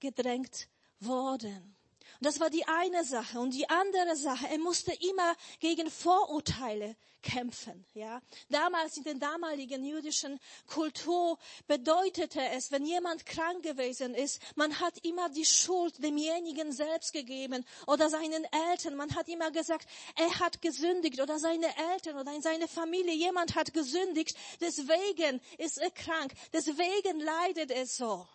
gedrängt 0.00 0.68
worden. 1.00 1.75
Und 2.20 2.26
das 2.26 2.40
war 2.40 2.50
die 2.50 2.66
eine 2.66 3.04
Sache. 3.04 3.38
Und 3.40 3.54
die 3.54 3.68
andere 3.68 4.16
Sache, 4.16 4.48
er 4.50 4.58
musste 4.58 4.92
immer 4.92 5.34
gegen 5.60 5.90
Vorurteile 5.90 6.96
kämpfen. 7.26 7.84
Ja, 7.94 8.22
damals 8.48 8.96
in 8.96 9.04
der 9.04 9.14
damaligen 9.14 9.84
jüdischen 9.84 10.38
Kultur 10.66 11.38
bedeutete 11.66 12.40
es, 12.50 12.70
wenn 12.70 12.86
jemand 12.86 13.26
krank 13.26 13.62
gewesen 13.62 14.14
ist, 14.14 14.40
man 14.54 14.78
hat 14.80 15.04
immer 15.04 15.28
die 15.28 15.44
Schuld 15.44 16.02
demjenigen 16.02 16.72
selbst 16.72 17.12
gegeben 17.12 17.64
oder 17.86 18.08
seinen 18.08 18.46
Eltern. 18.70 18.94
Man 18.94 19.14
hat 19.14 19.28
immer 19.28 19.50
gesagt, 19.50 19.88
er 20.14 20.38
hat 20.38 20.62
gesündigt 20.62 21.20
oder 21.20 21.38
seine 21.38 21.66
Eltern 21.92 22.16
oder 22.18 22.32
in 22.32 22.42
seine 22.42 22.68
Familie 22.68 23.14
jemand 23.14 23.56
hat 23.56 23.74
gesündigt. 23.74 24.36
Deswegen 24.60 25.40
ist 25.58 25.78
er 25.78 25.90
krank. 25.90 26.32
Deswegen 26.52 27.20
leidet 27.20 27.72
er 27.72 27.86
so. 27.86 28.26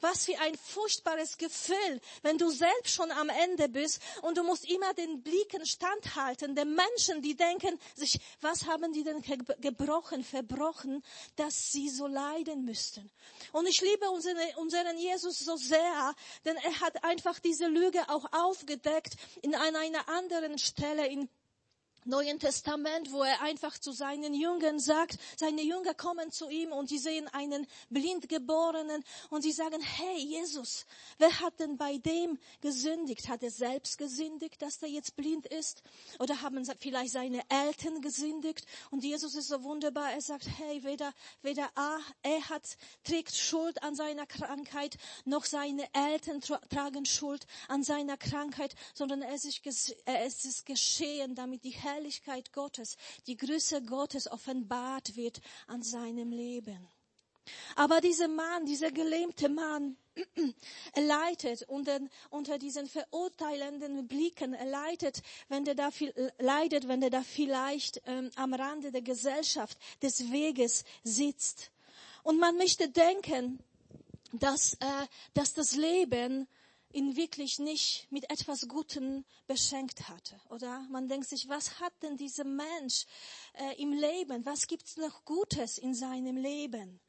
Was 0.00 0.26
für 0.26 0.38
ein 0.40 0.54
furchtbares 0.56 1.38
Gefühl, 1.38 2.00
wenn 2.22 2.36
du 2.38 2.50
selbst 2.50 2.94
schon 2.94 3.10
am 3.10 3.28
Ende 3.28 3.68
bist 3.68 4.00
und 4.22 4.36
du 4.36 4.42
musst 4.42 4.68
immer 4.70 4.92
den 4.94 5.22
Blicken 5.22 5.64
standhalten, 5.64 6.54
den 6.54 6.74
Menschen, 6.74 7.22
die 7.22 7.34
denken 7.34 7.78
sich, 7.94 8.18
was 8.40 8.66
haben 8.66 8.92
die 8.92 9.04
denn 9.04 9.22
gebrochen, 9.60 10.22
verbrochen, 10.22 11.02
dass 11.36 11.72
sie 11.72 11.88
so 11.88 12.06
leiden 12.06 12.64
müssten. 12.64 13.10
Und 13.52 13.66
ich 13.66 13.80
liebe 13.80 14.10
unseren, 14.10 14.98
Jesus 14.98 15.38
so 15.38 15.56
sehr, 15.56 16.14
denn 16.44 16.56
er 16.56 16.80
hat 16.80 17.02
einfach 17.04 17.38
diese 17.38 17.66
Lüge 17.66 18.08
auch 18.08 18.26
aufgedeckt 18.32 19.16
in 19.42 19.54
einer 19.54 20.08
anderen 20.08 20.58
Stelle 20.58 21.06
in 21.06 21.28
Neuen 22.06 22.38
Testament, 22.38 23.10
wo 23.10 23.24
er 23.24 23.42
einfach 23.42 23.78
zu 23.78 23.90
seinen 23.90 24.32
Jüngern 24.32 24.78
sagt, 24.78 25.18
seine 25.36 25.62
Jünger 25.62 25.92
kommen 25.92 26.30
zu 26.30 26.48
ihm 26.48 26.70
und 26.70 26.88
sie 26.88 26.98
sehen 26.98 27.26
einen 27.28 27.66
Blindgeborenen 27.90 29.04
und 29.30 29.42
sie 29.42 29.50
sagen, 29.50 29.82
hey 29.82 30.18
Jesus, 30.18 30.86
wer 31.18 31.40
hat 31.40 31.58
denn 31.58 31.76
bei 31.76 31.98
dem 31.98 32.38
gesündigt? 32.60 33.28
Hat 33.28 33.42
er 33.42 33.50
selbst 33.50 33.98
gesündigt, 33.98 34.62
dass 34.62 34.80
er 34.82 34.88
jetzt 34.88 35.16
blind 35.16 35.46
ist? 35.46 35.82
Oder 36.20 36.42
haben 36.42 36.64
vielleicht 36.78 37.12
seine 37.12 37.42
Eltern 37.48 38.00
gesündigt? 38.00 38.66
Und 38.90 39.02
Jesus 39.02 39.34
ist 39.34 39.48
so 39.48 39.64
wunderbar, 39.64 40.12
er 40.12 40.20
sagt, 40.20 40.46
hey, 40.58 40.84
weder, 40.84 41.12
weder 41.42 41.68
A, 41.74 41.98
er 42.22 42.48
hat, 42.48 42.76
trägt 43.02 43.34
Schuld 43.34 43.82
an 43.82 43.96
seiner 43.96 44.26
Krankheit, 44.26 44.96
noch 45.24 45.44
seine 45.44 45.88
Eltern 45.92 46.40
tragen 46.40 47.04
Schuld 47.04 47.46
an 47.66 47.82
seiner 47.82 48.16
Krankheit, 48.16 48.76
sondern 48.94 49.22
es 49.22 49.44
ist, 49.44 49.60
es 50.04 50.44
ist 50.44 50.66
geschehen, 50.66 51.34
damit 51.34 51.64
die 51.64 51.70
Herr 51.70 51.95
Herrlichkeit 51.96 52.52
Gottes, 52.52 52.98
die 53.26 53.38
Größe 53.38 53.82
Gottes 53.82 54.30
offenbart 54.30 55.16
wird 55.16 55.40
an 55.66 55.82
seinem 55.82 56.30
Leben. 56.30 56.86
Aber 57.74 58.02
dieser 58.02 58.28
Mann, 58.28 58.66
dieser 58.66 58.90
gelähmte 58.90 59.48
Mann, 59.48 59.96
er 60.92 61.02
leidet 61.02 61.62
unter, 61.62 62.00
unter 62.28 62.58
diesen 62.58 62.86
verurteilenden 62.86 64.06
Blicken, 64.06 64.52
er 64.52 64.66
leidet, 64.66 65.22
wenn 65.48 65.66
er 65.66 65.74
da 65.74 65.90
viel, 65.90 66.12
leidet, 66.38 66.86
wenn 66.86 67.02
er 67.02 67.10
da 67.10 67.22
vielleicht 67.22 68.02
ähm, 68.04 68.30
am 68.34 68.52
Rande 68.52 68.92
der 68.92 69.02
Gesellschaft, 69.02 69.78
des 70.02 70.30
Weges 70.30 70.84
sitzt. 71.02 71.70
Und 72.24 72.38
man 72.38 72.58
möchte 72.58 72.90
denken, 72.90 73.58
dass, 74.32 74.74
äh, 74.74 75.06
dass 75.32 75.54
das 75.54 75.76
Leben 75.76 76.46
ihn 76.92 77.16
wirklich 77.16 77.58
nicht 77.58 78.06
mit 78.10 78.30
etwas 78.30 78.68
Gutem 78.68 79.24
beschenkt 79.46 80.08
hatte, 80.08 80.40
oder? 80.48 80.86
Man 80.90 81.08
denkt 81.08 81.28
sich, 81.28 81.48
was 81.48 81.80
hat 81.80 81.92
denn 82.02 82.16
dieser 82.16 82.44
Mensch 82.44 83.06
äh, 83.54 83.80
im 83.80 83.92
Leben? 83.92 84.44
Was 84.46 84.66
gibt's 84.66 84.96
noch 84.96 85.24
Gutes 85.24 85.78
in 85.78 85.94
seinem 85.94 86.36
Leben? 86.36 87.00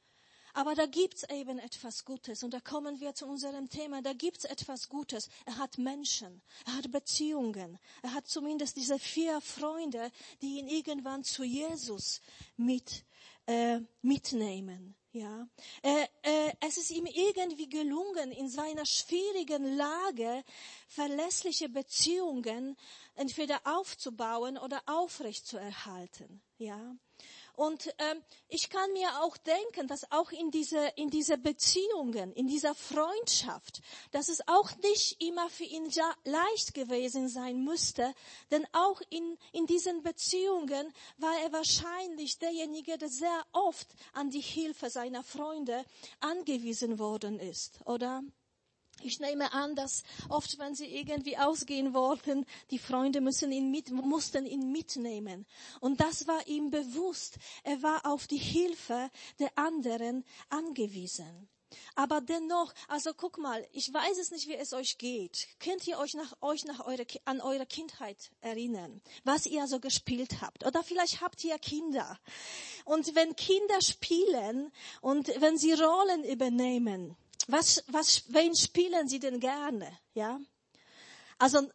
Aber 0.58 0.74
da 0.74 0.88
gibt's 0.88 1.24
eben 1.30 1.60
etwas 1.60 2.04
Gutes 2.04 2.42
und 2.42 2.52
da 2.52 2.60
kommen 2.60 3.00
wir 3.00 3.14
zu 3.14 3.28
unserem 3.28 3.70
Thema. 3.70 4.02
Da 4.02 4.14
gibt's 4.14 4.44
etwas 4.44 4.90
Gutes. 4.90 5.30
Er 5.46 5.60
hat 5.60 5.78
Menschen, 5.78 6.42
er 6.66 6.78
hat 6.78 6.92
Beziehungen, 6.92 7.78
er 8.02 8.14
hat 8.14 8.28
zumindest 8.28 8.76
diese 8.76 8.98
vier 8.98 9.40
Freunde, 9.40 10.12
die 10.42 10.58
ihn 10.58 10.68
irgendwann 10.68 11.24
zu 11.24 11.44
Jesus 11.44 12.22
mit 12.56 13.06
äh, 13.46 13.82
mitnehmen. 14.02 14.96
Ja, 15.18 15.48
äh, 15.82 16.06
äh, 16.22 16.54
es 16.60 16.78
ist 16.78 16.92
ihm 16.92 17.08
irgendwie 17.08 17.68
gelungen, 17.68 18.32
in 18.32 18.50
seiner 18.50 18.86
schwierigen 18.86 19.76
Lage 19.76 20.44
verlässliche 20.88 21.70
Beziehungen 21.70 22.78
entweder 23.16 23.60
aufzubauen 23.64 24.60
oder 24.60 24.80
aufrechtzuerhalten. 24.86 26.44
Ja, 26.60 26.96
und 27.58 27.92
ähm, 27.98 28.22
ich 28.50 28.70
kann 28.70 28.94
mir 28.94 29.10
auch 29.24 29.36
denken, 29.36 29.88
dass 29.88 30.12
auch 30.12 30.32
in 30.32 30.52
diese 30.52 30.90
in 30.96 31.10
diese 31.10 31.40
Beziehungen, 31.40 32.32
in 32.34 32.48
dieser 32.48 32.76
Freundschaft, 32.76 33.82
dass 34.12 34.30
es 34.30 34.48
auch 34.48 34.70
nicht 34.84 35.20
immer 35.24 35.50
für 35.50 35.64
ihn 35.64 35.92
leicht 36.24 36.76
gewesen 36.76 37.30
sein 37.30 37.64
müsste, 37.64 38.14
denn 38.52 38.66
auch 38.74 39.02
in 39.10 39.40
in 39.54 39.66
diesen 39.66 40.04
Beziehungen 40.04 40.94
war 41.18 41.34
er 41.44 41.52
wahrscheinlich 41.52 42.38
derjenige, 42.38 43.00
der 43.00 43.10
sehr 43.10 43.44
oft 43.54 43.88
an 44.14 44.30
die 44.30 44.40
Hilfe 44.40 44.92
seiner 44.92 45.24
Freunde 45.24 45.84
angewiesen 46.20 47.00
worden 47.00 47.40
ist, 47.40 47.80
oder? 47.86 48.22
Ich 49.02 49.20
nehme 49.20 49.54
an, 49.54 49.76
dass 49.76 50.04
oft, 50.30 50.58
wenn 50.58 50.74
sie 50.74 50.88
irgendwie 50.88 51.38
ausgehen 51.38 51.94
wollten, 51.94 52.46
die 52.72 52.80
Freunde 52.80 53.22
müssen 53.22 53.52
ihn 53.52 53.70
mit, 53.70 53.92
mussten 53.92 54.46
ihn 54.46 54.72
mitnehmen. 54.72 55.46
Und 55.80 56.02
das 56.02 56.28
war 56.28 56.48
ihm 56.48 56.72
bewusst. 56.72 57.38
Er 57.64 57.82
war 57.84 58.06
auf 58.06 58.28
die 58.28 58.38
Hilfe 58.38 59.10
der 59.40 59.56
anderen 59.58 60.26
angewiesen. 60.50 61.48
Aber 61.96 62.22
dennoch, 62.22 62.74
also 62.88 63.14
guck 63.14 63.38
mal, 63.38 63.66
ich 63.72 63.94
weiß 63.94 64.18
es 64.20 64.32
nicht, 64.32 64.48
wie 64.48 64.56
es 64.56 64.74
euch 64.74 64.98
geht. 64.98 65.48
Könnt 65.60 65.86
ihr 65.88 66.00
euch 66.00 66.14
nach 66.14 66.34
euch 66.42 66.66
nach 66.66 66.86
eure, 66.86 67.06
an 67.26 67.42
eure 67.42 67.66
Kindheit 67.66 68.32
erinnern, 68.42 69.02
was 69.24 69.46
ihr 69.46 69.68
so 69.68 69.80
gespielt 69.80 70.42
habt? 70.42 70.66
Oder 70.66 70.84
vielleicht 70.84 71.22
habt 71.22 71.44
ihr 71.44 71.58
Kinder. 71.60 72.20
Und 72.86 73.16
wenn 73.16 73.36
Kinder 73.36 73.82
spielen 73.82 74.72
und 75.02 75.28
wenn 75.42 75.58
sie 75.58 75.74
Rollen 75.74 76.24
übernehmen, 76.24 77.18
was, 77.48 77.84
was, 77.88 78.24
wen 78.28 78.56
spielen 78.56 79.08
Sie 79.08 79.20
denn 79.20 79.40
gerne? 79.40 79.98
Ja? 80.14 80.40
Also, 81.40 81.68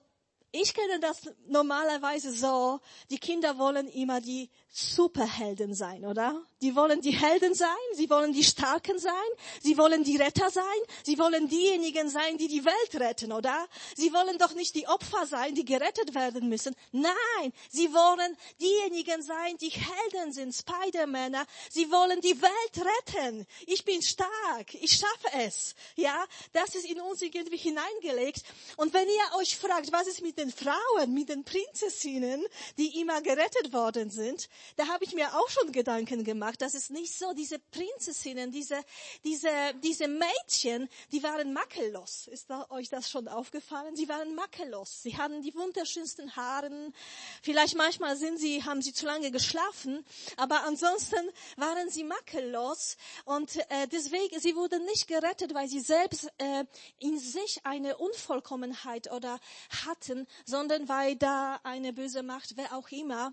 ich 0.52 0.74
kenne 0.74 1.00
das 1.00 1.30
normalerweise 1.46 2.32
so, 2.32 2.80
die 3.10 3.18
Kinder 3.18 3.58
wollen 3.58 3.88
immer 3.88 4.20
die 4.20 4.50
Superhelden 4.68 5.74
sein, 5.74 6.04
oder? 6.04 6.42
Die 6.62 6.76
wollen 6.76 7.00
die 7.00 7.10
Helden 7.10 7.54
sein, 7.54 7.68
sie 7.94 8.08
wollen 8.08 8.32
die 8.32 8.44
Starken 8.44 8.96
sein, 8.96 9.12
sie 9.60 9.76
wollen 9.76 10.04
die 10.04 10.16
Retter 10.16 10.48
sein, 10.48 10.62
sie 11.02 11.18
wollen 11.18 11.48
diejenigen 11.48 12.08
sein, 12.08 12.38
die 12.38 12.46
die 12.46 12.64
Welt 12.64 12.94
retten, 12.94 13.32
oder? 13.32 13.66
Sie 13.96 14.12
wollen 14.12 14.38
doch 14.38 14.54
nicht 14.54 14.76
die 14.76 14.86
Opfer 14.86 15.26
sein, 15.26 15.56
die 15.56 15.64
gerettet 15.64 16.14
werden 16.14 16.48
müssen. 16.48 16.76
Nein, 16.92 17.52
sie 17.68 17.92
wollen 17.92 18.36
diejenigen 18.60 19.22
sein, 19.22 19.56
die 19.60 19.70
Helden 19.70 20.32
sind, 20.32 20.54
Spider-Männer. 20.54 21.44
Sie 21.68 21.90
wollen 21.90 22.20
die 22.20 22.40
Welt 22.40 22.86
retten. 23.08 23.44
Ich 23.66 23.84
bin 23.84 24.00
stark, 24.00 24.72
ich 24.74 24.92
schaffe 24.92 25.38
es. 25.44 25.74
Ja, 25.96 26.24
das 26.52 26.76
ist 26.76 26.86
in 26.86 27.00
uns 27.00 27.22
irgendwie 27.22 27.56
hineingelegt. 27.56 28.44
Und 28.76 28.94
wenn 28.94 29.08
ihr 29.08 29.38
euch 29.40 29.56
fragt, 29.56 29.90
was 29.90 30.06
ist 30.06 30.22
mit 30.22 30.38
den 30.38 30.52
Frauen, 30.52 31.12
mit 31.12 31.28
den 31.28 31.42
Prinzessinnen, 31.42 32.44
die 32.78 33.00
immer 33.00 33.20
gerettet 33.20 33.72
worden 33.72 34.10
sind, 34.10 34.48
da 34.76 34.86
habe 34.86 35.04
ich 35.04 35.12
mir 35.12 35.34
auch 35.34 35.48
schon 35.48 35.72
Gedanken 35.72 36.22
gemacht 36.22 36.51
gemacht. 36.52 36.62
Das 36.62 36.74
ist 36.74 36.90
nicht 36.90 37.16
so. 37.16 37.32
Diese 37.32 37.58
Prinzessinnen, 37.58 38.50
diese, 38.50 38.82
diese, 39.24 39.50
diese 39.82 40.08
Mädchen, 40.08 40.88
die 41.10 41.22
waren 41.22 41.52
makellos. 41.52 42.28
Ist 42.28 42.50
da, 42.50 42.66
euch 42.70 42.88
das 42.88 43.10
schon 43.10 43.28
aufgefallen? 43.28 43.96
Sie 43.96 44.08
waren 44.08 44.34
makellos. 44.34 45.02
Sie 45.02 45.16
hatten 45.16 45.42
die 45.42 45.54
wunderschönsten 45.54 46.34
Haaren. 46.36 46.94
Vielleicht 47.42 47.76
manchmal 47.76 48.16
sind 48.16 48.38
sie, 48.38 48.62
haben 48.64 48.82
sie 48.82 48.92
zu 48.92 49.06
lange 49.06 49.30
geschlafen. 49.30 50.04
Aber 50.36 50.64
ansonsten 50.64 51.30
waren 51.56 51.90
sie 51.90 52.04
makellos. 52.04 52.96
Und 53.24 53.56
äh, 53.56 53.88
deswegen, 53.90 54.38
sie 54.40 54.54
wurden 54.54 54.84
nicht 54.86 55.08
gerettet, 55.08 55.54
weil 55.54 55.68
sie 55.68 55.80
selbst 55.80 56.30
äh, 56.38 56.64
in 56.98 57.18
sich 57.18 57.64
eine 57.64 57.96
Unvollkommenheit 57.96 59.10
oder 59.12 59.38
hatten, 59.84 60.26
sondern 60.44 60.88
weil 60.88 61.16
da 61.16 61.60
eine 61.62 61.92
böse 61.92 62.22
Macht, 62.22 62.56
wer 62.56 62.76
auch 62.76 62.88
immer, 62.90 63.32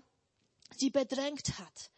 sie 0.76 0.90
bedrängt 0.90 1.58
hat. 1.58 1.90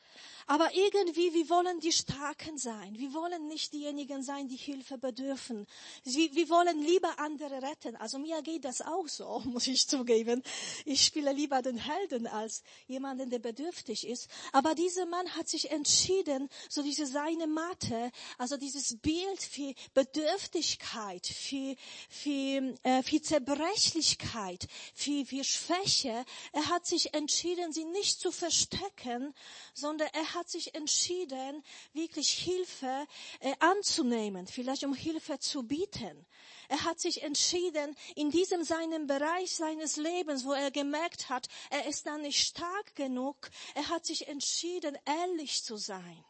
Aber 0.47 0.75
irgendwie, 0.75 1.33
wir 1.35 1.49
wollen 1.49 1.81
die 1.81 1.93
Starken 1.93 2.59
sein. 2.59 2.99
Wir 2.99 3.13
wollen 3.15 3.49
nicht 3.49 3.73
diejenigen 3.73 4.23
sein, 4.23 4.49
die 4.49 4.57
Hilfe 4.57 4.99
bedürfen. 4.99 5.67
Wir, 6.05 6.35
wir 6.35 6.49
wollen 6.49 6.81
lieber 6.83 7.19
andere 7.19 7.63
retten. 7.63 7.97
Also 7.97 8.19
mir 8.19 8.43
geht 8.43 8.65
das 8.65 8.81
auch 8.81 9.09
so, 9.09 9.41
muss 9.45 9.67
ich 9.67 9.87
zugeben. 9.89 10.43
Ich 10.85 11.05
spiele 11.05 11.33
lieber 11.33 11.63
den 11.63 11.77
Helden 11.77 12.27
als 12.27 12.63
jemanden, 12.87 13.31
der 13.31 13.39
bedürftig 13.39 14.07
ist. 14.07 14.29
Aber 14.53 14.75
dieser 14.75 15.07
Mann 15.07 15.29
hat 15.37 15.49
sich 15.49 15.71
entschieden, 15.71 16.49
so 16.69 16.83
diese 16.83 17.07
seine 17.07 17.47
Mathe, 17.47 18.11
also 18.39 18.57
dieses 18.57 18.99
Bild 19.01 19.43
für 19.43 19.75
Bedürftigkeit, 19.95 21.27
für, 21.27 21.77
für, 22.09 22.75
äh, 22.83 23.03
für 23.03 23.23
Zerbrechlichkeit, 23.23 24.67
für, 24.95 25.25
für 25.25 25.45
Schwäche, 25.45 26.25
er 26.53 26.69
hat 26.69 26.87
sich 26.87 27.15
entschieden, 27.15 27.73
sie 27.73 27.85
nicht 27.85 28.21
zu 28.21 28.33
verstecken, 28.33 29.35
sondern 29.75 30.09
er 30.13 30.32
hat 30.35 30.49
sich 30.49 30.75
entschieden, 30.75 31.63
wirklich 31.93 32.31
Hilfe 32.31 33.07
äh, 33.41 33.55
anzunehmen, 33.59 34.47
vielleicht 34.47 34.85
um 34.85 34.95
Hilfe 34.95 35.39
zu 35.39 35.63
bieten. 35.63 36.27
Er 36.69 36.85
hat 36.85 37.01
sich 37.01 37.23
entschieden, 37.23 37.97
in 38.15 38.31
diesem 38.31 38.65
seinen 38.65 39.07
Bereich 39.07 39.55
seines 39.55 39.97
Lebens, 39.97 40.45
wo 40.45 40.53
er 40.53 40.71
gemerkt 40.71 41.29
hat, 41.29 41.49
er 41.71 41.87
ist 41.87 42.07
da 42.07 42.19
nicht 42.19 42.41
stark 42.41 42.95
genug, 42.95 43.51
er 43.75 43.89
hat 43.89 44.07
sich 44.07 44.29
entschieden, 44.29 44.97
ehrlich 45.05 45.65
zu 45.65 45.77
sein. 45.77 46.25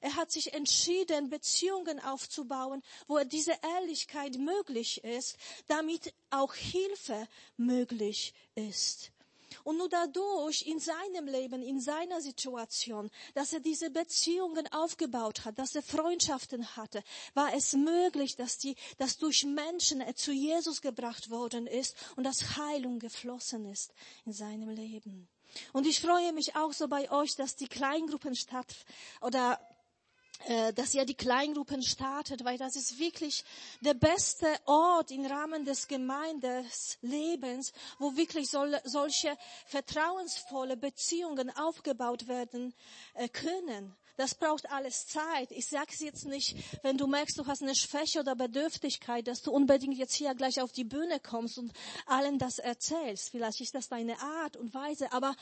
Er 0.00 0.16
hat 0.16 0.32
sich 0.32 0.52
entschieden, 0.52 1.30
Beziehungen 1.30 2.00
aufzubauen, 2.00 2.82
wo 3.06 3.18
diese 3.20 3.56
Ehrlichkeit 3.76 4.36
möglich 4.36 5.04
ist, 5.04 5.36
damit 5.68 6.12
auch 6.30 6.54
Hilfe 6.54 7.28
möglich 7.56 8.34
ist. 8.56 9.12
Und 9.64 9.78
nur 9.78 9.88
dadurch 9.88 10.62
in 10.66 10.78
seinem 10.78 11.26
Leben, 11.26 11.62
in 11.62 11.80
seiner 11.80 12.20
Situation, 12.20 13.10
dass 13.34 13.52
er 13.52 13.60
diese 13.60 13.90
Beziehungen 13.90 14.66
aufgebaut 14.72 15.44
hat, 15.44 15.58
dass 15.58 15.74
er 15.74 15.82
Freundschaften 15.82 16.76
hatte, 16.76 17.02
war 17.34 17.54
es 17.54 17.72
möglich, 17.72 18.36
dass 18.36 18.58
die, 18.58 18.76
dass 18.98 19.18
durch 19.18 19.44
Menschen 19.44 20.00
er 20.00 20.16
zu 20.16 20.32
Jesus 20.32 20.82
gebracht 20.82 21.30
worden 21.30 21.66
ist 21.66 21.96
und 22.16 22.24
dass 22.24 22.56
Heilung 22.56 22.98
geflossen 22.98 23.66
ist 23.66 23.92
in 24.24 24.32
seinem 24.32 24.68
Leben. 24.68 25.28
Und 25.72 25.86
ich 25.86 26.00
freue 26.00 26.32
mich 26.32 26.56
auch 26.56 26.72
so 26.72 26.88
bei 26.88 27.10
euch, 27.10 27.36
dass 27.36 27.56
die 27.56 27.68
Kleingruppen 27.68 28.34
statt 28.34 28.74
oder 29.20 29.60
dass 30.74 30.94
ihr 30.94 31.04
die 31.04 31.14
Kleingruppen 31.14 31.82
startet, 31.82 32.44
weil 32.44 32.58
das 32.58 32.76
ist 32.76 32.98
wirklich 32.98 33.44
der 33.80 33.94
beste 33.94 34.46
Ort 34.66 35.10
im 35.10 35.24
Rahmen 35.24 35.64
des 35.64 35.88
Gemeindeslebens, 35.88 37.72
wo 37.98 38.16
wirklich 38.16 38.50
soll, 38.50 38.78
solche 38.84 39.36
vertrauensvolle 39.66 40.76
Beziehungen 40.76 41.50
aufgebaut 41.56 42.28
werden 42.28 42.74
äh, 43.14 43.28
können. 43.28 43.94
Das 44.16 44.34
braucht 44.34 44.70
alles 44.70 45.06
Zeit. 45.06 45.50
Ich 45.52 45.66
sage 45.66 45.88
es 45.90 46.00
jetzt 46.00 46.26
nicht, 46.26 46.54
wenn 46.82 46.98
du 46.98 47.06
merkst, 47.06 47.38
du 47.38 47.46
hast 47.46 47.62
eine 47.62 47.74
Schwäche 47.74 48.20
oder 48.20 48.36
Bedürftigkeit, 48.36 49.26
dass 49.26 49.40
du 49.40 49.50
unbedingt 49.50 49.96
jetzt 49.96 50.14
hier 50.14 50.34
gleich 50.34 50.60
auf 50.60 50.70
die 50.70 50.84
Bühne 50.84 51.18
kommst 51.18 51.56
und 51.56 51.72
allen 52.04 52.38
das 52.38 52.58
erzählst. 52.58 53.30
Vielleicht 53.30 53.62
ist 53.62 53.74
das 53.74 53.88
deine 53.88 54.20
Art 54.20 54.58
und 54.58 54.74
Weise, 54.74 55.10
aber 55.12 55.34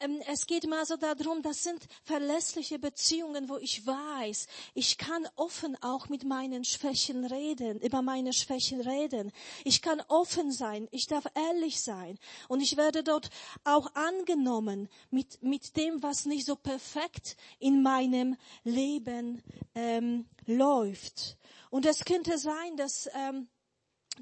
ähm, 0.00 0.20
es 0.30 0.46
geht 0.46 0.68
mal 0.68 0.84
so 0.84 0.96
darum, 0.96 1.40
das 1.40 1.62
sind 1.62 1.82
verlässliche 2.04 2.78
Beziehungen, 2.78 3.48
wo 3.48 3.56
ich 3.56 3.86
weiß, 3.86 4.48
ich 4.74 4.98
kann 4.98 5.26
offen 5.36 5.82
auch 5.82 6.10
mit 6.10 6.24
meinen 6.24 6.64
Schwächen 6.64 7.24
reden, 7.24 7.80
über 7.80 8.02
meine 8.02 8.34
Schwächen 8.34 8.82
reden. 8.82 9.32
Ich 9.64 9.80
kann 9.80 10.02
offen 10.08 10.52
sein, 10.52 10.88
ich 10.90 11.06
darf 11.06 11.24
ehrlich 11.34 11.80
sein 11.80 12.18
und 12.48 12.60
ich 12.60 12.76
werde 12.76 13.02
dort 13.02 13.30
auch 13.64 13.94
angenommen 13.94 14.90
mit, 15.10 15.42
mit 15.42 15.74
dem, 15.78 16.02
was 16.02 16.26
nicht 16.26 16.44
so 16.44 16.54
perfekt 16.54 17.38
in 17.58 17.82
meinem 17.82 18.09
meinem 18.10 18.36
Leben 18.64 19.42
ähm, 19.74 20.26
läuft. 20.46 21.36
Und 21.70 21.86
es 21.86 22.04
könnte 22.04 22.38
sein, 22.38 22.76
dass 22.76 23.08
ähm, 23.14 23.48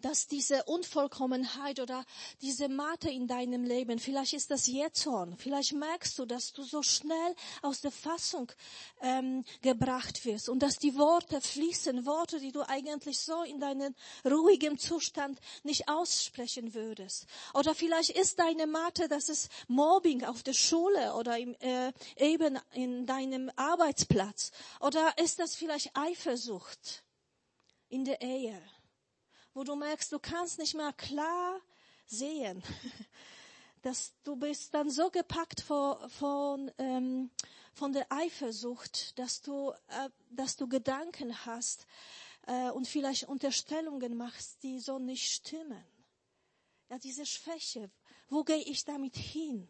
dass 0.01 0.27
diese 0.27 0.65
Unvollkommenheit 0.65 1.81
oder 1.81 2.05
diese 2.41 2.69
Mate 2.69 3.11
in 3.11 3.27
deinem 3.27 3.65
Leben, 3.65 3.99
vielleicht 3.99 4.33
ist 4.33 4.51
das 4.51 4.67
Jetzorn, 4.67 5.37
vielleicht 5.37 5.73
merkst 5.73 6.19
du, 6.19 6.25
dass 6.25 6.53
du 6.53 6.63
so 6.63 6.83
schnell 6.83 7.35
aus 7.63 7.81
der 7.81 7.91
Fassung 7.91 8.51
ähm, 9.01 9.45
gebracht 9.63 10.25
wirst 10.25 10.49
und 10.49 10.61
dass 10.63 10.79
die 10.79 10.97
Worte 10.97 11.41
fließen, 11.41 12.07
Worte, 12.07 12.41
die 12.41 12.53
du 12.53 12.63
eigentlich 12.69 13.19
so 13.19 13.43
in 13.43 13.61
deinem 13.61 13.95
ruhigen 14.25 14.79
Zustand 14.79 15.39
nicht 15.63 15.89
aussprechen 15.89 16.75
würdest. 16.75 17.27
Oder 17.55 17.75
vielleicht 17.75 18.11
ist 18.11 18.39
deine 18.39 18.67
Mate, 18.67 19.09
dass 19.09 19.29
es 19.29 19.49
Mobbing 19.69 20.25
auf 20.25 20.43
der 20.43 20.53
Schule 20.53 21.15
oder 21.15 21.39
im, 21.39 21.55
äh, 21.61 21.93
eben 22.17 22.59
in 22.73 23.07
deinem 23.07 23.51
Arbeitsplatz. 23.57 24.51
Oder 24.81 25.17
ist 25.19 25.39
das 25.39 25.55
vielleicht 25.55 25.91
Eifersucht 25.95 27.05
in 27.89 28.05
der 28.05 28.21
Ehe? 28.21 28.61
Wo 29.59 29.65
du 29.65 29.75
merkst, 29.75 30.13
du 30.13 30.21
kannst 30.21 30.61
nicht 30.61 30.75
mehr 30.75 30.93
klar 30.93 31.61
sehen. 32.07 32.63
Dass 33.83 34.15
du 34.23 34.37
bist 34.37 34.73
dann 34.73 34.89
so 34.89 35.11
gepackt 35.11 35.61
von, 35.61 36.09
von, 36.11 36.71
ähm, 36.79 37.31
von 37.75 37.93
der 37.93 38.07
Eifersucht, 38.11 39.19
dass 39.19 39.41
du, 39.41 39.71
äh, 39.71 40.11
dass 40.31 40.57
du 40.57 40.69
Gedanken 40.69 41.45
hast 41.47 41.87
äh, 42.47 42.71
und 42.71 42.87
vielleicht 42.87 43.29
Unterstellungen 43.29 44.17
machst, 44.17 44.63
die 44.63 44.79
so 44.79 44.99
nicht 44.99 45.31
stimmen. 45.31 45.85
Ja, 46.89 46.99
diese 46.99 47.25
Schwäche, 47.27 47.91
wo 48.29 48.43
gehe 48.45 48.63
ich 48.63 48.85
damit 48.85 49.17
hin? 49.17 49.69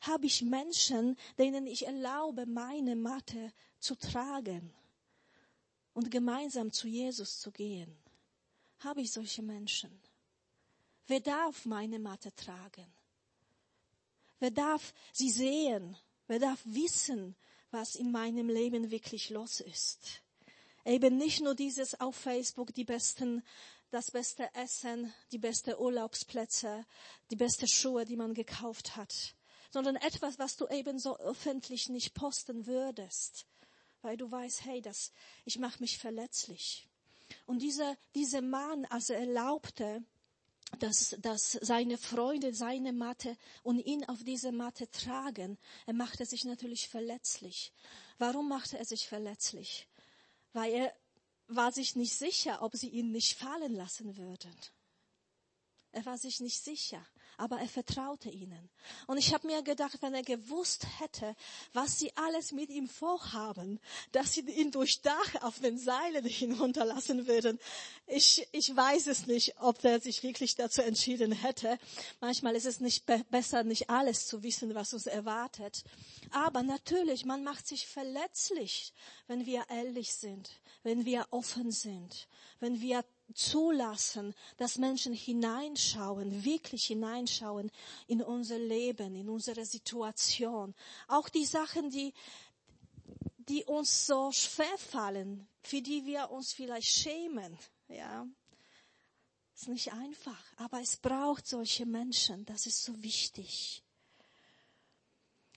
Habe 0.00 0.26
ich 0.26 0.42
Menschen, 0.42 1.18
denen 1.38 1.66
ich 1.66 1.86
erlaube, 1.86 2.46
meine 2.46 2.96
Matte 2.96 3.52
zu 3.78 3.94
tragen 3.94 4.74
und 5.92 6.10
gemeinsam 6.10 6.70
zu 6.72 6.86
Jesus 6.86 7.40
zu 7.40 7.50
gehen? 7.50 7.98
Habe 8.80 9.02
ich 9.02 9.12
solche 9.12 9.42
Menschen? 9.42 9.90
Wer 11.06 11.20
darf 11.20 11.64
meine 11.64 11.98
Matte 11.98 12.34
tragen? 12.34 12.86
Wer 14.38 14.50
darf 14.50 14.94
sie 15.12 15.30
sehen? 15.30 15.96
Wer 16.26 16.38
darf 16.38 16.60
wissen, 16.64 17.36
was 17.70 17.94
in 17.94 18.10
meinem 18.10 18.48
Leben 18.48 18.90
wirklich 18.90 19.30
los 19.30 19.60
ist? 19.60 20.22
Eben 20.84 21.18
nicht 21.18 21.40
nur 21.40 21.54
dieses 21.54 22.00
auf 22.00 22.16
Facebook, 22.16 22.72
die 22.74 22.84
besten, 22.84 23.42
das 23.90 24.10
beste 24.10 24.48
Essen, 24.54 25.12
die 25.32 25.38
beste 25.38 25.80
Urlaubsplätze, 25.80 26.86
die 27.30 27.36
beste 27.36 27.66
Schuhe, 27.68 28.04
die 28.04 28.16
man 28.16 28.34
gekauft 28.34 28.96
hat, 28.96 29.34
sondern 29.70 29.96
etwas, 29.96 30.38
was 30.38 30.56
du 30.56 30.66
eben 30.68 30.98
so 30.98 31.18
öffentlich 31.18 31.88
nicht 31.88 32.14
posten 32.14 32.66
würdest, 32.66 33.46
weil 34.02 34.16
du 34.16 34.30
weißt, 34.30 34.64
hey, 34.64 34.80
das, 34.80 35.12
ich 35.44 35.58
mache 35.58 35.80
mich 35.80 35.98
verletzlich. 35.98 36.89
Und 37.50 37.62
dieser, 37.62 37.96
dieser 38.14 38.42
Mann, 38.42 38.84
als 38.84 39.10
er 39.10 39.18
erlaubte, 39.18 40.04
dass, 40.78 41.16
dass 41.18 41.58
seine 41.60 41.98
Freunde 41.98 42.54
seine 42.54 42.92
Matte 42.92 43.36
und 43.64 43.80
ihn 43.80 44.04
auf 44.04 44.22
diese 44.22 44.52
Matte 44.52 44.88
tragen, 44.88 45.58
er 45.84 45.94
machte 45.94 46.24
sich 46.24 46.44
natürlich 46.44 46.88
verletzlich. 46.88 47.72
Warum 48.18 48.48
machte 48.48 48.78
er 48.78 48.84
sich 48.84 49.08
verletzlich? 49.08 49.88
Weil 50.52 50.72
er 50.72 50.96
war 51.48 51.72
sich 51.72 51.96
nicht 51.96 52.14
sicher, 52.14 52.62
ob 52.62 52.76
sie 52.76 52.88
ihn 52.88 53.10
nicht 53.10 53.36
fallen 53.36 53.74
lassen 53.74 54.16
würden. 54.16 54.54
Er 55.90 56.06
war 56.06 56.18
sich 56.18 56.38
nicht 56.38 56.62
sicher 56.62 57.04
aber 57.40 57.58
er 57.58 57.68
vertraute 57.68 58.28
ihnen. 58.28 58.68
Und 59.06 59.16
ich 59.16 59.32
habe 59.32 59.46
mir 59.46 59.62
gedacht, 59.62 59.98
wenn 60.02 60.14
er 60.14 60.22
gewusst 60.22 60.86
hätte, 60.98 61.34
was 61.72 61.98
sie 61.98 62.14
alles 62.16 62.52
mit 62.52 62.68
ihm 62.68 62.86
vorhaben, 62.86 63.80
dass 64.12 64.34
sie 64.34 64.42
ihn 64.42 64.70
durch 64.70 65.00
Dach 65.00 65.42
auf 65.42 65.58
den 65.60 65.78
Seilen 65.78 66.24
hinunterlassen 66.26 67.26
würden, 67.26 67.58
ich, 68.06 68.46
ich 68.52 68.74
weiß 68.74 69.06
es 69.06 69.26
nicht, 69.26 69.58
ob 69.60 69.82
er 69.84 70.00
sich 70.00 70.22
wirklich 70.22 70.54
dazu 70.54 70.82
entschieden 70.82 71.32
hätte. 71.32 71.78
Manchmal 72.20 72.54
ist 72.56 72.66
es 72.66 72.80
nicht 72.80 73.06
be 73.06 73.24
besser, 73.30 73.64
nicht 73.64 73.88
alles 73.88 74.26
zu 74.26 74.42
wissen, 74.42 74.74
was 74.74 74.92
uns 74.92 75.06
erwartet. 75.06 75.84
Aber 76.30 76.62
natürlich, 76.62 77.24
man 77.24 77.42
macht 77.42 77.66
sich 77.66 77.86
verletzlich, 77.86 78.92
wenn 79.28 79.46
wir 79.46 79.64
ehrlich 79.70 80.14
sind, 80.14 80.60
wenn 80.82 81.04
wir 81.04 81.26
offen 81.30 81.70
sind, 81.70 82.28
wenn 82.58 82.80
wir 82.80 83.04
zulassen, 83.34 84.34
dass 84.56 84.78
Menschen 84.78 85.12
hineinschauen, 85.12 86.44
wirklich 86.44 86.86
hineinschauen 86.86 87.70
in 88.06 88.22
unser 88.22 88.58
Leben, 88.58 89.14
in 89.14 89.28
unsere 89.28 89.64
Situation. 89.64 90.74
Auch 91.08 91.28
die 91.28 91.44
Sachen, 91.44 91.90
die, 91.90 92.12
die 93.38 93.64
uns 93.64 94.06
so 94.06 94.32
schwer 94.32 94.78
fallen, 94.78 95.48
für 95.62 95.82
die 95.82 96.06
wir 96.06 96.30
uns 96.30 96.52
vielleicht 96.52 96.88
schämen, 96.88 97.58
ja. 97.88 98.26
Ist 99.54 99.68
nicht 99.68 99.92
einfach, 99.92 100.42
aber 100.56 100.80
es 100.80 100.96
braucht 100.96 101.46
solche 101.46 101.84
Menschen. 101.84 102.46
Das 102.46 102.64
ist 102.64 102.82
so 102.82 103.02
wichtig. 103.02 103.82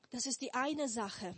Das 0.09 0.25
ist 0.25 0.41
die 0.41 0.53
eine 0.53 0.89
Sache 0.89 1.33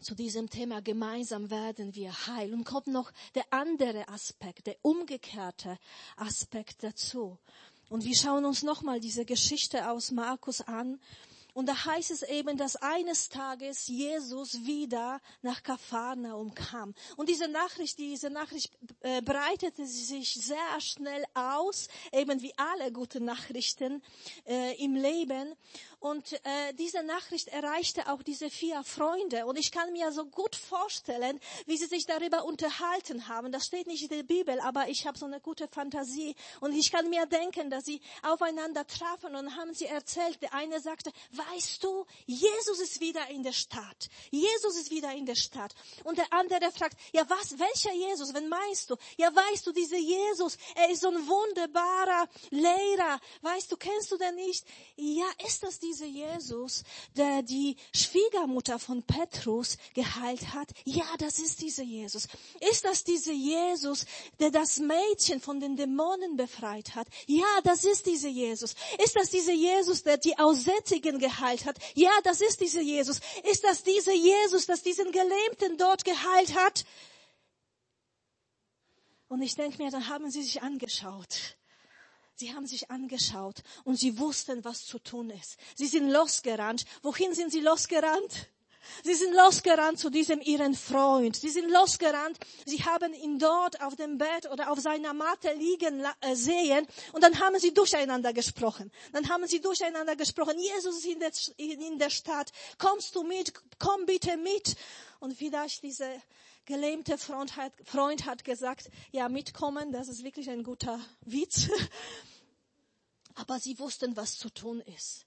zu 0.00 0.14
diesem 0.14 0.50
Thema 0.50 0.82
gemeinsam 0.82 1.50
werden 1.50 1.94
wir 1.94 2.12
heil. 2.26 2.52
Und 2.52 2.64
kommt 2.64 2.88
noch 2.88 3.12
der 3.34 3.44
andere 3.50 4.08
Aspekt, 4.08 4.66
der 4.66 4.76
umgekehrte 4.82 5.78
Aspekt 6.16 6.82
dazu. 6.82 7.38
Und 7.88 8.04
wir 8.04 8.16
schauen 8.16 8.44
uns 8.44 8.62
nochmal 8.62 9.00
diese 9.00 9.24
Geschichte 9.24 9.90
aus 9.90 10.10
Markus 10.10 10.60
an. 10.60 10.98
Und 11.54 11.66
da 11.66 11.84
heißt 11.84 12.10
es 12.10 12.24
eben, 12.24 12.56
dass 12.56 12.74
eines 12.74 13.28
Tages 13.28 13.86
Jesus 13.86 14.64
wieder 14.64 15.20
nach 15.40 15.62
Kapharnaum 15.62 16.52
kam. 16.52 16.94
Und 17.16 17.28
diese 17.28 17.46
Nachricht, 17.46 17.96
diese 17.98 18.28
Nachricht 18.28 18.72
äh, 19.00 19.22
breitete 19.22 19.86
sich 19.86 20.34
sehr 20.34 20.80
schnell 20.80 21.24
aus, 21.32 21.86
eben 22.12 22.42
wie 22.42 22.52
alle 22.56 22.90
guten 22.90 23.24
Nachrichten 23.24 24.02
äh, 24.46 24.74
im 24.82 24.96
Leben. 24.96 25.54
Und 26.04 26.34
äh, 26.34 26.74
diese 26.74 27.02
Nachricht 27.02 27.48
erreichte 27.48 28.12
auch 28.12 28.22
diese 28.22 28.50
vier 28.50 28.84
Freunde. 28.84 29.46
Und 29.46 29.58
ich 29.58 29.72
kann 29.72 29.90
mir 29.94 30.12
so 30.12 30.26
gut 30.26 30.54
vorstellen, 30.54 31.40
wie 31.64 31.78
sie 31.78 31.86
sich 31.86 32.04
darüber 32.04 32.44
unterhalten 32.44 33.26
haben. 33.26 33.50
Das 33.50 33.64
steht 33.64 33.86
nicht 33.86 34.02
in 34.02 34.10
der 34.10 34.22
Bibel, 34.22 34.60
aber 34.60 34.86
ich 34.88 35.06
habe 35.06 35.16
so 35.16 35.24
eine 35.24 35.40
gute 35.40 35.66
Fantasie. 35.66 36.36
Und 36.60 36.74
ich 36.74 36.92
kann 36.92 37.08
mir 37.08 37.24
denken, 37.24 37.70
dass 37.70 37.86
sie 37.86 38.02
aufeinander 38.22 38.86
trafen 38.86 39.34
und 39.34 39.56
haben 39.56 39.72
sie 39.72 39.86
erzählt. 39.86 40.42
Der 40.42 40.52
eine 40.52 40.78
sagte, 40.78 41.10
weißt 41.32 41.82
du, 41.82 42.04
Jesus 42.26 42.80
ist 42.80 43.00
wieder 43.00 43.26
in 43.30 43.42
der 43.42 43.54
Stadt. 43.54 44.10
Jesus 44.30 44.76
ist 44.76 44.90
wieder 44.90 45.10
in 45.14 45.24
der 45.24 45.36
Stadt. 45.36 45.74
Und 46.04 46.18
der 46.18 46.30
andere 46.34 46.70
fragt, 46.70 46.98
ja 47.14 47.22
was, 47.30 47.58
welcher 47.58 47.94
Jesus? 47.94 48.34
Wen 48.34 48.50
meinst 48.50 48.90
du? 48.90 48.96
Ja 49.16 49.34
weißt 49.34 49.66
du, 49.66 49.72
dieser 49.72 49.96
Jesus, 49.96 50.58
er 50.74 50.90
ist 50.90 51.00
so 51.00 51.08
ein 51.08 51.26
wunderbarer 51.26 52.28
Lehrer. 52.50 53.18
Weißt 53.40 53.72
du, 53.72 53.78
kennst 53.78 54.12
du 54.12 54.18
den 54.18 54.34
nicht? 54.34 54.66
Ja, 54.96 55.30
ist 55.46 55.62
das 55.62 55.78
dieser 55.78 55.93
dieser 55.94 56.06
Jesus, 56.06 56.82
der 57.16 57.42
die 57.42 57.76
Schwiegermutter 57.94 58.78
von 58.78 59.02
Petrus 59.02 59.78
geheilt 59.94 60.52
hat? 60.52 60.68
Ja, 60.84 61.06
das 61.18 61.38
ist 61.38 61.60
dieser 61.60 61.82
Jesus. 61.82 62.26
Ist 62.70 62.84
das 62.84 63.04
dieser 63.04 63.32
Jesus, 63.32 64.06
der 64.40 64.50
das 64.50 64.78
Mädchen 64.78 65.40
von 65.40 65.60
den 65.60 65.76
Dämonen 65.76 66.36
befreit 66.36 66.94
hat? 66.94 67.06
Ja, 67.26 67.60
das 67.62 67.84
ist 67.84 68.06
dieser 68.06 68.28
Jesus. 68.28 68.74
Ist 69.02 69.16
das 69.16 69.30
dieser 69.30 69.52
Jesus, 69.52 70.02
der 70.02 70.16
die 70.16 70.36
Aussätzigen 70.38 71.18
geheilt 71.18 71.64
hat? 71.64 71.76
Ja, 71.94 72.12
das 72.24 72.40
ist 72.40 72.60
dieser 72.60 72.82
Jesus. 72.82 73.20
Ist 73.50 73.62
das 73.62 73.82
dieser 73.82 74.14
Jesus, 74.14 74.66
der 74.66 74.76
diesen 74.76 75.12
Gelähmten 75.12 75.78
dort 75.78 76.04
geheilt 76.04 76.54
hat? 76.54 76.84
Und 79.28 79.42
ich 79.42 79.54
denke 79.54 79.82
mir, 79.82 79.90
dann 79.90 80.08
haben 80.08 80.30
sie 80.30 80.42
sich 80.42 80.62
angeschaut. 80.62 81.56
Sie 82.36 82.52
haben 82.52 82.66
sich 82.66 82.90
angeschaut 82.90 83.62
und 83.84 83.96
sie 83.96 84.18
wussten, 84.18 84.64
was 84.64 84.84
zu 84.86 84.98
tun 84.98 85.30
ist. 85.30 85.56
Sie 85.76 85.86
sind 85.86 86.10
losgerannt. 86.10 86.84
Wohin 87.02 87.32
sind 87.34 87.52
sie 87.52 87.60
losgerannt? 87.60 88.48
Sie 89.02 89.14
sind 89.14 89.34
losgerannt 89.34 89.98
zu 89.98 90.10
diesem 90.10 90.40
ihren 90.40 90.74
Freund. 90.74 91.36
Sie 91.36 91.48
sind 91.48 91.70
losgerannt. 91.70 92.38
Sie 92.66 92.84
haben 92.84 93.14
ihn 93.14 93.38
dort 93.38 93.80
auf 93.80 93.96
dem 93.96 94.18
Bett 94.18 94.50
oder 94.50 94.70
auf 94.70 94.80
seiner 94.80 95.14
Matte 95.14 95.52
liegen 95.54 96.04
äh, 96.20 96.34
sehen 96.34 96.86
und 97.12 97.22
dann 97.22 97.38
haben 97.40 97.58
sie 97.58 97.72
durcheinander 97.72 98.32
gesprochen. 98.32 98.90
Dann 99.12 99.28
haben 99.28 99.46
sie 99.46 99.60
durcheinander 99.60 100.16
gesprochen. 100.16 100.58
Jesus 100.58 100.98
ist 100.98 101.06
in 101.06 101.20
der, 101.20 101.32
in 101.56 101.98
der 101.98 102.10
Stadt. 102.10 102.50
Kommst 102.78 103.14
du 103.14 103.22
mit? 103.22 103.52
Komm 103.78 104.06
bitte 104.06 104.36
mit. 104.36 104.76
Und 105.20 105.36
vielleicht 105.36 105.82
diese 105.82 106.08
gelähmte 106.66 107.18
Freund 107.18 107.56
hat, 107.56 107.72
Freund 107.84 108.26
hat 108.26 108.44
gesagt, 108.44 108.90
ja, 109.12 109.28
mitkommen, 109.28 109.92
das 109.92 110.08
ist 110.08 110.24
wirklich 110.24 110.50
ein 110.50 110.62
guter 110.62 111.00
Witz. 111.22 111.68
Aber 113.34 113.58
sie 113.58 113.78
wussten, 113.78 114.16
was 114.16 114.38
zu 114.38 114.48
tun 114.50 114.80
ist. 114.80 115.26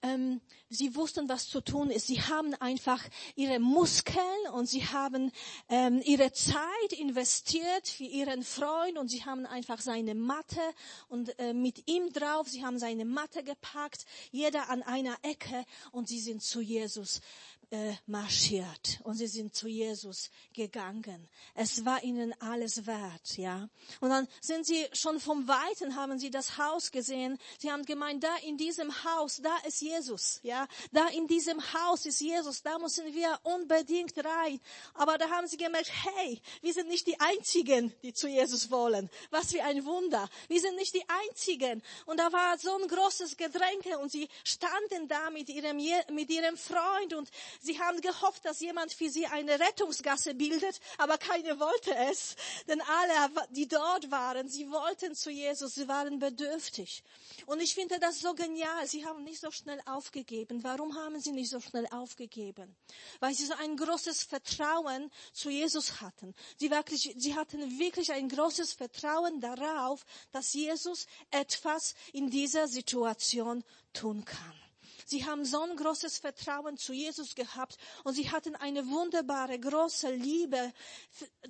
Ähm, 0.00 0.40
sie 0.68 0.94
wussten, 0.94 1.28
was 1.28 1.48
zu 1.48 1.60
tun 1.60 1.90
ist. 1.90 2.06
Sie 2.06 2.22
haben 2.22 2.54
einfach 2.54 3.02
ihre 3.34 3.58
Muskeln 3.58 4.22
und 4.52 4.66
sie 4.66 4.86
haben 4.86 5.32
ähm, 5.68 6.00
ihre 6.04 6.30
Zeit 6.30 6.92
investiert 6.96 7.88
für 7.88 8.04
ihren 8.04 8.44
Freund 8.44 8.96
und 8.96 9.08
sie 9.08 9.24
haben 9.24 9.44
einfach 9.44 9.80
seine 9.80 10.14
Matte 10.14 10.60
und 11.08 11.36
äh, 11.40 11.52
mit 11.52 11.90
ihm 11.90 12.12
drauf. 12.12 12.48
Sie 12.48 12.64
haben 12.64 12.78
seine 12.78 13.04
Matte 13.04 13.42
gepackt, 13.42 14.06
jeder 14.30 14.70
an 14.70 14.84
einer 14.84 15.16
Ecke 15.22 15.64
und 15.90 16.06
sie 16.06 16.20
sind 16.20 16.42
zu 16.42 16.60
Jesus 16.60 17.20
äh, 17.70 17.94
marschiert 18.06 19.00
und 19.04 19.14
sie 19.14 19.26
sind 19.26 19.54
zu 19.54 19.68
Jesus 19.68 20.30
gegangen. 20.54 21.28
Es 21.54 21.84
war 21.84 22.02
ihnen 22.02 22.34
alles 22.40 22.86
wert, 22.86 23.36
ja. 23.36 23.68
Und 24.00 24.10
dann 24.10 24.26
sind 24.40 24.66
sie 24.66 24.86
schon 24.92 25.20
vom 25.20 25.46
Weiten 25.46 25.94
haben 25.94 26.18
sie 26.18 26.30
das 26.30 26.56
Haus 26.56 26.90
gesehen. 26.90 27.38
Sie 27.58 27.70
haben 27.70 27.84
gemeint, 27.84 28.24
da 28.24 28.34
in 28.46 28.56
diesem 28.56 28.92
Haus, 29.04 29.40
da 29.42 29.54
ist 29.66 29.82
Jesus, 29.82 30.40
ja. 30.42 30.66
Da 30.92 31.08
in 31.08 31.26
diesem 31.26 31.60
Haus 31.74 32.06
ist 32.06 32.20
Jesus, 32.20 32.62
da 32.62 32.78
müssen 32.78 33.12
wir 33.14 33.38
unbedingt 33.42 34.16
rein. 34.16 34.60
Aber 34.94 35.18
da 35.18 35.28
haben 35.28 35.46
sie 35.46 35.58
gemerkt, 35.58 35.92
hey, 36.04 36.40
wir 36.62 36.72
sind 36.72 36.88
nicht 36.88 37.06
die 37.06 37.20
Einzigen, 37.20 37.92
die 38.02 38.14
zu 38.14 38.28
Jesus 38.28 38.70
wollen. 38.70 39.10
Was 39.30 39.52
für 39.52 39.62
ein 39.62 39.84
Wunder. 39.84 40.28
Wir 40.48 40.60
sind 40.60 40.76
nicht 40.76 40.94
die 40.94 41.04
Einzigen. 41.28 41.82
Und 42.06 42.18
da 42.18 42.32
war 42.32 42.56
so 42.58 42.74
ein 42.74 42.88
großes 42.88 43.36
Gedränge 43.36 43.98
und 43.98 44.10
sie 44.10 44.28
standen 44.44 45.06
da 45.08 45.30
mit 45.30 45.48
ihrem, 45.50 45.76
mit 46.12 46.30
ihrem 46.30 46.56
Freund 46.56 47.12
und 47.14 47.28
Sie 47.60 47.80
haben 47.80 48.00
gehofft, 48.00 48.44
dass 48.44 48.60
jemand 48.60 48.92
für 48.92 49.10
sie 49.10 49.26
eine 49.26 49.58
Rettungsgasse 49.58 50.34
bildet, 50.34 50.80
aber 50.98 51.18
keiner 51.18 51.58
wollte 51.58 51.94
es. 52.10 52.36
Denn 52.68 52.80
alle, 52.80 53.46
die 53.50 53.66
dort 53.66 54.10
waren, 54.10 54.48
sie 54.48 54.70
wollten 54.70 55.14
zu 55.14 55.30
Jesus, 55.30 55.74
sie 55.74 55.88
waren 55.88 56.18
bedürftig. 56.18 57.02
Und 57.46 57.60
ich 57.60 57.74
finde 57.74 57.98
das 57.98 58.20
so 58.20 58.34
genial. 58.34 58.86
Sie 58.86 59.04
haben 59.04 59.24
nicht 59.24 59.40
so 59.40 59.50
schnell 59.50 59.80
aufgegeben. 59.86 60.62
Warum 60.62 60.94
haben 60.94 61.20
sie 61.20 61.32
nicht 61.32 61.50
so 61.50 61.60
schnell 61.60 61.86
aufgegeben? 61.90 62.76
Weil 63.20 63.34
sie 63.34 63.46
so 63.46 63.54
ein 63.54 63.76
großes 63.76 64.22
Vertrauen 64.22 65.10
zu 65.32 65.50
Jesus 65.50 66.00
hatten. 66.00 66.34
Sie, 66.58 66.70
wirklich, 66.70 67.14
sie 67.16 67.34
hatten 67.34 67.78
wirklich 67.78 68.12
ein 68.12 68.28
großes 68.28 68.72
Vertrauen 68.72 69.40
darauf, 69.40 70.04
dass 70.32 70.52
Jesus 70.52 71.06
etwas 71.30 71.94
in 72.12 72.30
dieser 72.30 72.68
Situation 72.68 73.64
tun 73.92 74.24
kann. 74.24 74.67
Sie 75.08 75.24
haben 75.24 75.46
so 75.46 75.62
ein 75.62 75.74
großes 75.74 76.18
Vertrauen 76.18 76.76
zu 76.76 76.92
Jesus 76.92 77.34
gehabt 77.34 77.78
und 78.04 78.12
sie 78.12 78.30
hatten 78.30 78.54
eine 78.56 78.86
wunderbare, 78.90 79.58
große 79.58 80.10
Liebe 80.10 80.70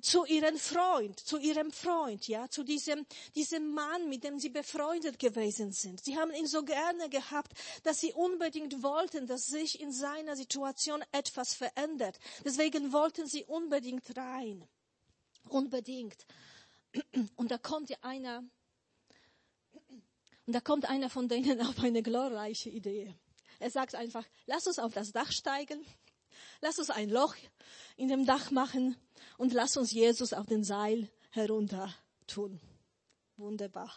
zu 0.01 0.23
ihrem 0.23 0.57
Freund, 0.57 1.19
zu 1.19 1.37
ihrem 1.37 1.69
Freund, 1.69 2.25
ja, 2.29 2.49
zu 2.49 2.63
diesem, 2.63 3.05
diesem 3.35 3.73
Mann, 3.73 4.07
mit 4.07 4.23
dem 4.23 4.39
sie 4.39 4.47
befreundet 4.47 5.19
gewesen 5.19 5.73
sind. 5.73 6.01
Sie 6.01 6.17
haben 6.17 6.33
ihn 6.33 6.47
so 6.47 6.63
gerne 6.63 7.09
gehabt, 7.09 7.51
dass 7.83 7.99
sie 7.99 8.13
unbedingt 8.13 8.81
wollten, 8.81 9.27
dass 9.27 9.47
sich 9.47 9.81
in 9.81 9.91
seiner 9.91 10.37
Situation 10.37 11.03
etwas 11.11 11.53
verändert. 11.53 12.17
Deswegen 12.45 12.93
wollten 12.93 13.27
sie 13.27 13.43
unbedingt 13.43 14.15
rein. 14.15 14.65
Unbedingt. 15.49 16.25
Und 17.35 17.51
da 17.51 17.57
kommt 17.57 17.89
ja 17.89 17.97
einer, 18.03 18.41
und 20.45 20.53
da 20.53 20.61
kommt 20.61 20.89
einer 20.89 21.09
von 21.09 21.27
denen 21.27 21.59
auf 21.59 21.77
eine 21.79 22.01
glorreiche 22.01 22.69
Idee. 22.69 23.13
Er 23.59 23.69
sagt 23.69 23.95
einfach, 23.95 24.25
lass 24.45 24.67
uns 24.67 24.79
auf 24.79 24.93
das 24.93 25.11
Dach 25.11 25.31
steigen, 25.31 25.85
lass 26.61 26.79
uns 26.79 26.89
ein 26.89 27.09
Loch 27.09 27.35
in 27.97 28.07
dem 28.07 28.25
Dach 28.25 28.51
machen 28.51 28.95
und 29.37 29.53
lass 29.53 29.77
uns 29.77 29.91
Jesus 29.91 30.33
auf 30.33 30.45
den 30.45 30.63
Seil 30.63 31.09
herunter 31.31 31.93
tun. 32.25 32.59
Wunderbar. 33.37 33.93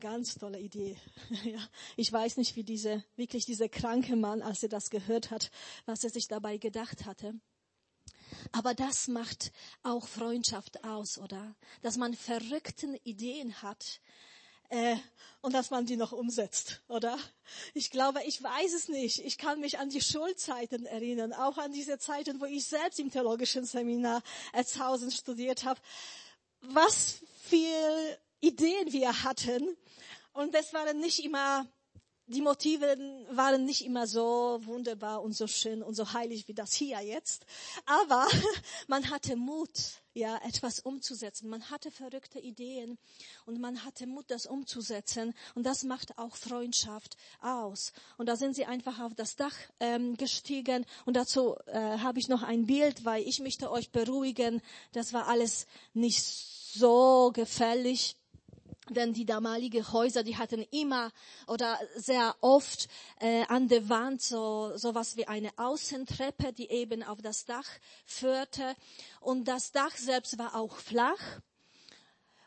Ganz 0.00 0.34
tolle 0.34 0.60
Idee. 0.60 0.96
Ich 1.96 2.12
weiß 2.12 2.36
nicht, 2.36 2.56
wie 2.56 2.64
diese, 2.64 3.04
wirklich 3.16 3.44
dieser 3.44 3.68
kranke 3.68 4.16
Mann, 4.16 4.42
als 4.42 4.62
er 4.62 4.68
das 4.68 4.90
gehört 4.90 5.30
hat, 5.30 5.50
was 5.86 6.02
er 6.04 6.10
sich 6.10 6.26
dabei 6.26 6.56
gedacht 6.56 7.04
hatte. 7.04 7.34
Aber 8.50 8.74
das 8.74 9.08
macht 9.08 9.52
auch 9.82 10.08
Freundschaft 10.08 10.84
aus, 10.84 11.18
oder? 11.18 11.54
Dass 11.82 11.96
man 11.96 12.14
verrückten 12.14 12.96
Ideen 13.04 13.62
hat, 13.62 14.00
äh, 14.72 14.96
und 15.42 15.52
dass 15.52 15.70
man 15.70 15.84
die 15.84 15.96
noch 15.96 16.12
umsetzt, 16.12 16.80
oder? 16.88 17.18
Ich 17.74 17.90
glaube, 17.90 18.22
ich 18.24 18.42
weiß 18.42 18.72
es 18.72 18.88
nicht. 18.88 19.18
Ich 19.24 19.36
kann 19.36 19.60
mich 19.60 19.78
an 19.78 19.90
die 19.90 20.00
Schulzeiten 20.00 20.86
erinnern, 20.86 21.32
auch 21.34 21.58
an 21.58 21.72
diese 21.72 21.98
Zeiten, 21.98 22.40
wo 22.40 22.46
ich 22.46 22.64
selbst 22.64 22.98
im 22.98 23.10
theologischen 23.10 23.66
Seminar 23.66 24.22
Erzhausen 24.52 25.10
studiert 25.10 25.64
habe. 25.64 25.80
Was 26.62 27.16
für 27.42 28.18
Ideen 28.40 28.92
wir 28.92 29.24
hatten. 29.24 29.76
Und 30.32 30.54
das 30.54 30.72
waren 30.72 31.00
nicht 31.00 31.22
immer 31.22 31.66
die 32.32 32.40
Motive 32.40 32.98
waren 33.30 33.64
nicht 33.64 33.84
immer 33.84 34.06
so 34.06 34.60
wunderbar 34.64 35.22
und 35.22 35.34
so 35.34 35.46
schön 35.46 35.82
und 35.82 35.94
so 35.94 36.12
heilig 36.12 36.48
wie 36.48 36.54
das 36.54 36.72
hier 36.72 37.00
jetzt. 37.00 37.44
Aber 37.86 38.26
man 38.88 39.10
hatte 39.10 39.36
Mut, 39.36 39.70
ja, 40.14 40.38
etwas 40.44 40.80
umzusetzen. 40.80 41.48
Man 41.48 41.70
hatte 41.70 41.90
verrückte 41.90 42.38
Ideen 42.38 42.98
und 43.46 43.60
man 43.60 43.84
hatte 43.84 44.06
Mut, 44.06 44.24
das 44.28 44.46
umzusetzen. 44.46 45.34
Und 45.54 45.64
das 45.64 45.84
macht 45.84 46.18
auch 46.18 46.36
Freundschaft 46.36 47.16
aus. 47.40 47.92
Und 48.16 48.26
da 48.26 48.36
sind 48.36 48.54
sie 48.54 48.64
einfach 48.64 49.00
auf 49.00 49.14
das 49.14 49.36
Dach 49.36 49.54
ähm, 49.80 50.16
gestiegen. 50.16 50.84
Und 51.04 51.14
dazu 51.16 51.56
äh, 51.66 51.98
habe 51.98 52.18
ich 52.18 52.28
noch 52.28 52.42
ein 52.42 52.66
Bild, 52.66 53.04
weil 53.04 53.26
ich 53.26 53.40
möchte 53.40 53.70
euch 53.70 53.90
beruhigen. 53.90 54.62
Das 54.92 55.12
war 55.12 55.28
alles 55.28 55.66
nicht 55.94 56.22
so 56.22 57.30
gefällig 57.32 58.16
denn 58.90 59.12
die 59.12 59.24
damalige 59.24 59.92
Häuser, 59.92 60.22
die 60.22 60.36
hatten 60.36 60.62
immer 60.70 61.12
oder 61.46 61.78
sehr 61.94 62.34
oft 62.40 62.88
äh, 63.20 63.44
an 63.46 63.68
der 63.68 63.88
Wand 63.88 64.22
so 64.22 64.76
sowas 64.76 65.16
wie 65.16 65.28
eine 65.28 65.50
Außentreppe, 65.56 66.52
die 66.52 66.68
eben 66.68 67.02
auf 67.02 67.22
das 67.22 67.44
Dach 67.44 67.68
führte. 68.04 68.74
Und 69.20 69.46
das 69.46 69.72
Dach 69.72 69.96
selbst 69.96 70.38
war 70.38 70.56
auch 70.56 70.76
flach. 70.76 71.40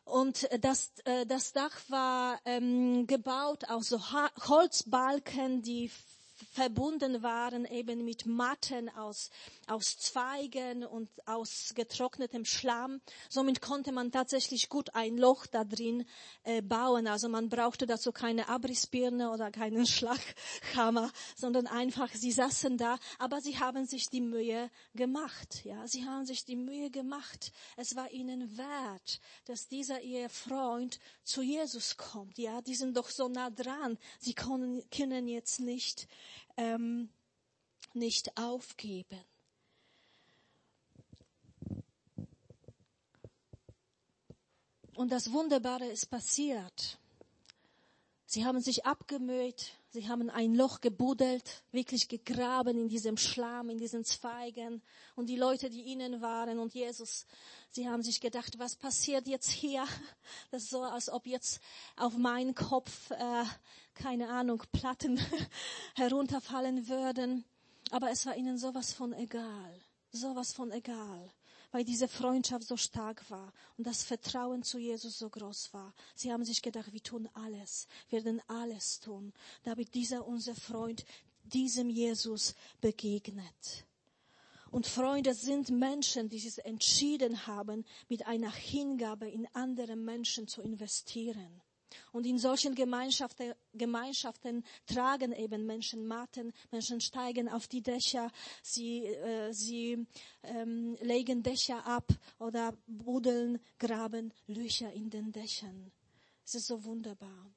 Und 0.04 0.48
das, 0.62 0.91
äh, 1.06 1.26
das 1.26 1.54
Dach 1.54 1.80
war 1.88 2.39
ähm, 2.45 3.08
gebaut 3.08 3.65
aus 3.69 3.89
so 3.89 4.00
Holzbalken, 4.12 5.62
die 5.62 5.89
verbunden 6.55 7.21
waren 7.21 7.65
eben 7.65 8.05
mit 8.05 8.25
Matten 8.25 8.89
aus, 8.89 9.29
aus 9.67 9.97
Zweigen 9.97 10.85
und 10.85 11.09
aus 11.27 11.73
getrocknetem 11.75 12.45
Schlamm. 12.45 13.01
Somit 13.29 13.61
konnte 13.61 13.91
man 13.91 14.09
tatsächlich 14.11 14.69
gut 14.69 14.95
ein 14.95 15.17
Loch 15.17 15.47
da 15.47 15.65
drin 15.65 16.05
äh, 16.43 16.61
bauen. 16.61 17.07
Also 17.07 17.27
man 17.27 17.49
brauchte 17.49 17.85
dazu 17.85 18.13
keine 18.13 18.47
Abrissbirne 18.47 19.31
oder 19.31 19.51
keinen 19.51 19.85
Schlaghammer, 19.95 21.11
sondern 21.35 21.67
einfach, 21.67 22.09
sie 22.13 22.31
saßen 22.31 22.77
da, 22.77 22.99
aber 23.19 23.41
sie 23.41 23.59
haben 23.59 23.85
sich 23.85 24.09
die 24.09 24.21
Mühe 24.21 24.71
gemacht. 24.93 25.65
Ja, 25.65 25.85
sie 25.87 26.05
haben 26.05 26.25
sich 26.25 26.45
die 26.45 26.55
Mühe 26.55 26.89
gemacht. 26.89 27.51
Es 27.75 27.97
war 27.97 28.09
ihnen 28.11 28.57
wert, 28.57 29.19
dass 29.43 29.67
dieser 29.67 29.99
ihr 30.01 30.29
Freund 30.29 30.99
zu 31.23 31.41
Jesus 31.41 31.97
kommt. 31.97 32.37
Ja, 32.37 32.61
die 32.61 32.75
sind 32.75 32.95
doch 32.95 33.09
so 33.09 33.27
nah 33.27 33.49
dran. 33.49 33.97
Sie 34.19 34.33
können, 34.33 34.89
können 34.89 35.27
jetzt 35.27 35.59
nicht 35.59 36.07
ähm, 36.57 37.09
nicht 37.93 38.37
aufgeben. 38.37 39.23
Und 44.95 45.11
das 45.11 45.31
Wunderbare 45.31 45.85
ist 45.85 46.07
passiert. 46.07 46.99
Sie 48.25 48.45
haben 48.45 48.61
sich 48.61 48.85
abgemüht, 48.85 49.73
Sie 49.95 50.10
haben 50.10 50.29
ein 50.29 50.55
Loch 50.55 50.81
gebuddelt, 50.81 51.63
wirklich 51.71 52.10
gegraben 52.10 52.77
in 52.77 52.89
diesem 52.89 53.15
Schlamm, 53.15 53.69
in 53.69 53.77
diesen 53.77 54.03
Zweigen. 54.03 54.81
Und 55.15 55.29
die 55.29 55.38
Leute, 55.38 55.69
die 55.69 55.84
ihnen 55.84 56.19
waren 56.21 56.60
und 56.60 56.73
Jesus, 56.73 57.25
sie 57.69 57.88
haben 57.88 58.03
sich 58.03 58.19
gedacht, 58.19 58.60
was 58.60 58.75
passiert 58.75 59.25
jetzt 59.25 59.49
hier? 59.49 59.88
Das 60.51 60.63
ist 60.63 60.71
so, 60.71 60.84
als 60.84 61.10
ob 61.10 61.25
jetzt 61.25 61.62
auf 61.95 62.17
meinen 62.17 62.55
Kopf, 62.55 63.10
äh, 63.12 63.45
keine 63.93 64.27
Ahnung, 64.27 64.63
Platten 64.73 65.17
herunterfallen 65.95 66.89
würden. 66.89 67.45
Aber 67.91 68.12
es 68.12 68.25
war 68.25 68.36
ihnen 68.36 68.58
sowas 68.58 68.91
von 68.91 69.13
egal. 69.13 69.79
Sowas 70.12 70.51
von 70.51 70.73
egal 70.73 71.31
weil 71.75 71.83
diese 71.83 72.07
Freundschaft 72.07 72.65
so 72.65 72.77
stark 72.77 73.29
war 73.29 73.51
und 73.77 73.85
das 73.85 74.01
Vertrauen 74.01 74.63
zu 74.63 74.79
Jesus 74.79 75.19
so 75.19 75.29
groß 75.29 75.73
war. 75.73 75.93
Sie 76.15 76.31
haben 76.31 76.45
sich 76.45 76.61
gedacht, 76.61 76.93
wir 76.93 77.03
tun 77.03 77.27
alles, 77.33 77.89
werden 78.09 78.41
alles 78.47 79.01
tun, 79.01 79.33
damit 79.63 79.93
dieser 79.93 80.25
unser 80.25 80.55
Freund 80.55 81.03
diesem 81.43 81.89
Jesus 81.89 82.55
begegnet. 82.79 83.85
Und 84.71 84.88
Freunde 84.88 85.33
sind 85.33 85.69
Menschen, 85.69 86.29
die 86.29 86.39
sich 86.39 86.63
entschieden 86.63 87.45
haben, 87.45 87.83
mit 88.07 88.25
einer 88.25 88.53
Hingabe 88.53 89.29
in 89.29 89.45
andere 89.51 89.97
Menschen 89.97 90.47
zu 90.47 90.61
investieren. 90.61 91.61
Und 92.12 92.25
in 92.25 92.38
solchen 92.38 92.75
Gemeinschaften, 92.75 93.53
Gemeinschaften 93.73 94.63
tragen 94.86 95.31
eben 95.31 95.65
Menschen 95.65 96.08
Matten, 96.08 96.53
Menschen 96.71 97.01
steigen 97.01 97.49
auf 97.49 97.67
die 97.67 97.81
Dächer, 97.81 98.31
sie, 98.62 99.05
äh, 99.05 99.51
sie 99.51 100.05
ähm, 100.43 100.97
legen 101.01 101.43
Dächer 101.43 101.86
ab 101.86 102.08
oder 102.39 102.73
buddeln, 102.88 103.60
graben 103.79 104.34
Löcher 104.47 104.91
in 104.93 105.10
den 105.10 105.31
Dächern. 105.31 105.91
Es 106.45 106.55
ist 106.55 106.67
so 106.67 106.84
wunderbar. 106.84 107.51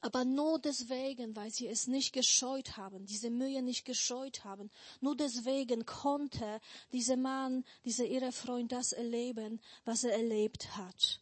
Aber 0.00 0.24
nur 0.24 0.60
deswegen, 0.60 1.34
weil 1.34 1.50
sie 1.50 1.66
es 1.66 1.88
nicht 1.88 2.12
gescheut 2.12 2.76
haben, 2.76 3.04
diese 3.06 3.30
Mühe 3.30 3.62
nicht 3.62 3.84
gescheut 3.84 4.44
haben, 4.44 4.70
nur 5.00 5.16
deswegen 5.16 5.86
konnte 5.86 6.60
dieser 6.92 7.16
Mann, 7.16 7.64
dieser 7.84 8.04
ihre 8.04 8.30
Freund 8.30 8.70
das 8.70 8.92
erleben, 8.92 9.60
was 9.84 10.04
er 10.04 10.12
erlebt 10.12 10.76
hat. 10.76 11.20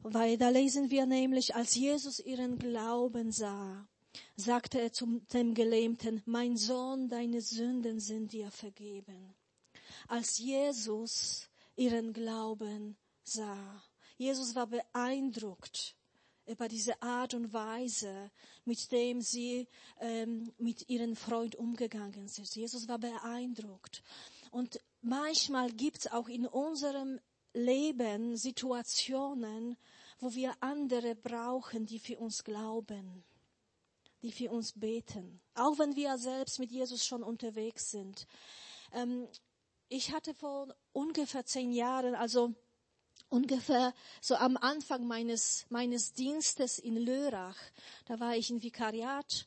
Weil 0.00 0.38
da 0.38 0.48
lesen 0.48 0.90
wir 0.90 1.06
nämlich, 1.06 1.54
als 1.54 1.74
Jesus 1.74 2.20
ihren 2.20 2.58
Glauben 2.58 3.32
sah, 3.32 3.88
sagte 4.36 4.80
er 4.80 4.92
zum 4.92 5.26
dem 5.28 5.54
Gelähmten, 5.54 6.22
mein 6.24 6.56
Sohn, 6.56 7.08
deine 7.08 7.40
Sünden 7.40 8.00
sind 8.00 8.32
dir 8.32 8.50
vergeben. 8.50 9.34
Als 10.06 10.38
Jesus 10.38 11.48
ihren 11.76 12.12
Glauben 12.12 12.96
sah, 13.22 13.82
Jesus 14.16 14.54
war 14.54 14.66
beeindruckt 14.66 15.96
über 16.46 16.66
diese 16.66 17.00
Art 17.02 17.34
und 17.34 17.52
Weise, 17.52 18.30
mit 18.64 18.90
dem 18.90 19.20
sie 19.20 19.68
ähm, 20.00 20.52
mit 20.58 20.88
ihrem 20.88 21.14
Freund 21.14 21.56
umgegangen 21.56 22.26
sind. 22.28 22.54
Jesus 22.54 22.88
war 22.88 22.98
beeindruckt. 22.98 24.02
Und 24.50 24.80
manchmal 25.02 25.70
gibt 25.70 25.98
es 25.98 26.06
auch 26.10 26.28
in 26.28 26.46
unserem 26.46 27.20
Leben 27.58 28.36
Situationen, 28.36 29.76
wo 30.20 30.34
wir 30.34 30.54
andere 30.60 31.14
brauchen, 31.14 31.86
die 31.86 31.98
für 31.98 32.18
uns 32.18 32.44
glauben, 32.44 33.24
die 34.22 34.32
für 34.32 34.50
uns 34.50 34.72
beten, 34.72 35.40
auch 35.54 35.78
wenn 35.78 35.96
wir 35.96 36.16
selbst 36.18 36.58
mit 36.58 36.70
Jesus 36.70 37.04
schon 37.04 37.22
unterwegs 37.22 37.90
sind. 37.90 38.26
Ähm, 38.92 39.28
ich 39.88 40.12
hatte 40.12 40.34
vor 40.34 40.74
ungefähr 40.92 41.44
zehn 41.44 41.72
Jahren, 41.72 42.14
also 42.14 42.54
ungefähr 43.28 43.92
so 44.20 44.36
am 44.36 44.56
Anfang 44.56 45.06
meines, 45.06 45.66
meines 45.68 46.12
Dienstes 46.12 46.78
in 46.78 46.96
Lörrach, 46.96 47.58
da 48.06 48.20
war 48.20 48.36
ich 48.36 48.50
in 48.50 48.62
Vikariat 48.62 49.46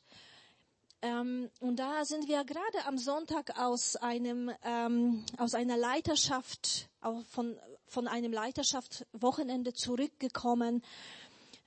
ähm, 1.02 1.50
und 1.58 1.76
da 1.76 2.04
sind 2.04 2.28
wir 2.28 2.44
gerade 2.44 2.86
am 2.86 2.96
Sonntag 2.96 3.58
aus 3.58 3.96
einem 3.96 4.52
ähm, 4.62 5.24
aus 5.36 5.54
einer 5.54 5.76
Leiterschaft 5.76 6.88
von 7.28 7.58
von 7.92 8.08
einem 8.08 8.32
Leiterschaftswochenende 8.32 9.74
zurückgekommen. 9.74 10.82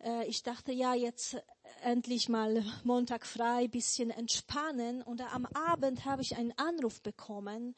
Äh, 0.04 0.26
ich 0.28 0.44
dachte 0.44 0.72
ja 0.72 0.94
jetzt 0.94 1.38
endlich 1.84 2.30
mal 2.30 2.66
Montag 2.84 3.26
frei, 3.26 3.68
bisschen 3.68 4.10
entspannen. 4.10 5.04
Und 5.04 5.22
am 5.34 5.46
Abend 5.46 6.04
habe 6.06 6.24
ich 6.24 6.36
einen 6.36 6.58
Anruf 6.58 7.02
bekommen 7.02 7.76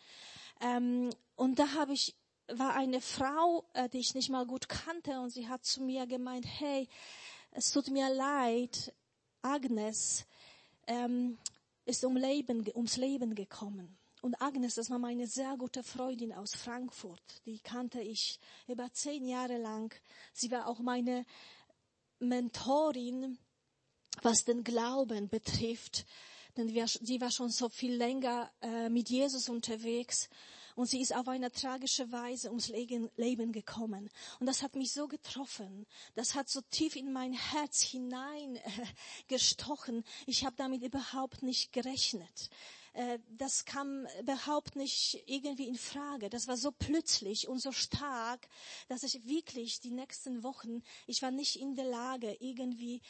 ähm, 0.61 1.09
und 1.35 1.59
da 1.59 1.73
habe 1.73 1.93
ich 1.93 2.15
war 2.49 2.75
eine 2.75 3.01
Frau, 3.01 3.65
äh, 3.73 3.89
die 3.89 3.99
ich 3.99 4.15
nicht 4.15 4.29
mal 4.29 4.45
gut 4.45 4.69
kannte, 4.69 5.19
und 5.19 5.31
sie 5.31 5.49
hat 5.49 5.65
zu 5.65 5.83
mir 5.83 6.07
gemeint: 6.07 6.45
Hey, 6.47 6.87
es 7.51 7.71
tut 7.71 7.89
mir 7.89 8.09
leid, 8.09 8.93
Agnes 9.41 10.25
ähm, 10.87 11.37
ist 11.85 12.05
um 12.05 12.15
Leben, 12.15 12.65
ums 12.73 12.95
Leben 12.95 13.35
gekommen. 13.35 13.96
Und 14.21 14.41
Agnes, 14.41 14.75
das 14.75 14.89
war 14.89 14.99
meine 14.99 15.27
sehr 15.27 15.55
gute 15.57 15.83
Freundin 15.83 16.33
aus 16.33 16.55
Frankfurt. 16.55 17.41
Die 17.45 17.59
kannte 17.59 18.01
ich 18.01 18.39
über 18.67 18.91
zehn 18.91 19.25
Jahre 19.25 19.57
lang. 19.57 19.93
Sie 20.33 20.49
war 20.49 20.67
auch 20.67 20.79
meine 20.79 21.25
Mentorin, 22.19 23.37
was 24.23 24.43
den 24.43 24.63
Glauben 24.63 25.29
betrifft. 25.29 26.05
Denn 26.55 26.67
sie 26.67 27.21
war 27.21 27.29
schon 27.29 27.51
so 27.51 27.69
viel 27.69 27.93
länger 27.93 28.51
äh, 28.61 28.89
mit 28.89 29.09
Jesus 29.09 29.47
unterwegs 29.47 30.27
und 30.77 30.87
sie 30.87 31.01
ist 31.01 31.15
auf 31.15 31.27
eine 31.27 31.51
tragische 31.51 32.11
Weise 32.11 32.49
ums 32.49 32.67
Leben 32.69 33.51
gekommen. 33.51 34.09
Und 34.39 34.45
das 34.45 34.61
hat 34.61 34.75
mich 34.75 34.91
so 34.93 35.07
getroffen. 35.07 35.87
Das 36.13 36.35
hat 36.35 36.49
so 36.49 36.61
tief 36.69 36.95
in 36.95 37.11
mein 37.11 37.33
Herz 37.33 37.81
hinein 37.81 38.57
äh. 38.57 40.03
Ich 40.27 40.45
habe 40.45 40.55
damit 40.55 40.83
überhaupt 40.83 41.41
nicht 41.41 41.73
gerechnet 41.73 42.51
das 43.37 43.65
kam 43.65 44.07
überhaupt 44.19 44.75
nicht 44.75 45.23
irgendwie 45.27 45.67
in 45.67 45.77
Frage. 45.77 46.29
Das 46.29 46.47
war 46.47 46.57
so 46.57 46.71
plötzlich 46.71 47.47
und 47.47 47.59
so 47.59 47.71
stark, 47.71 48.47
dass 48.87 49.03
ich 49.03 49.25
wirklich 49.25 49.79
die 49.79 49.91
nächsten 49.91 50.43
Wochen, 50.43 50.81
ich 51.05 51.21
war 51.21 51.31
nicht 51.31 51.59
in 51.59 51.75
der 51.75 51.85
Lage, 51.85 52.35
irgendwie 52.39 53.01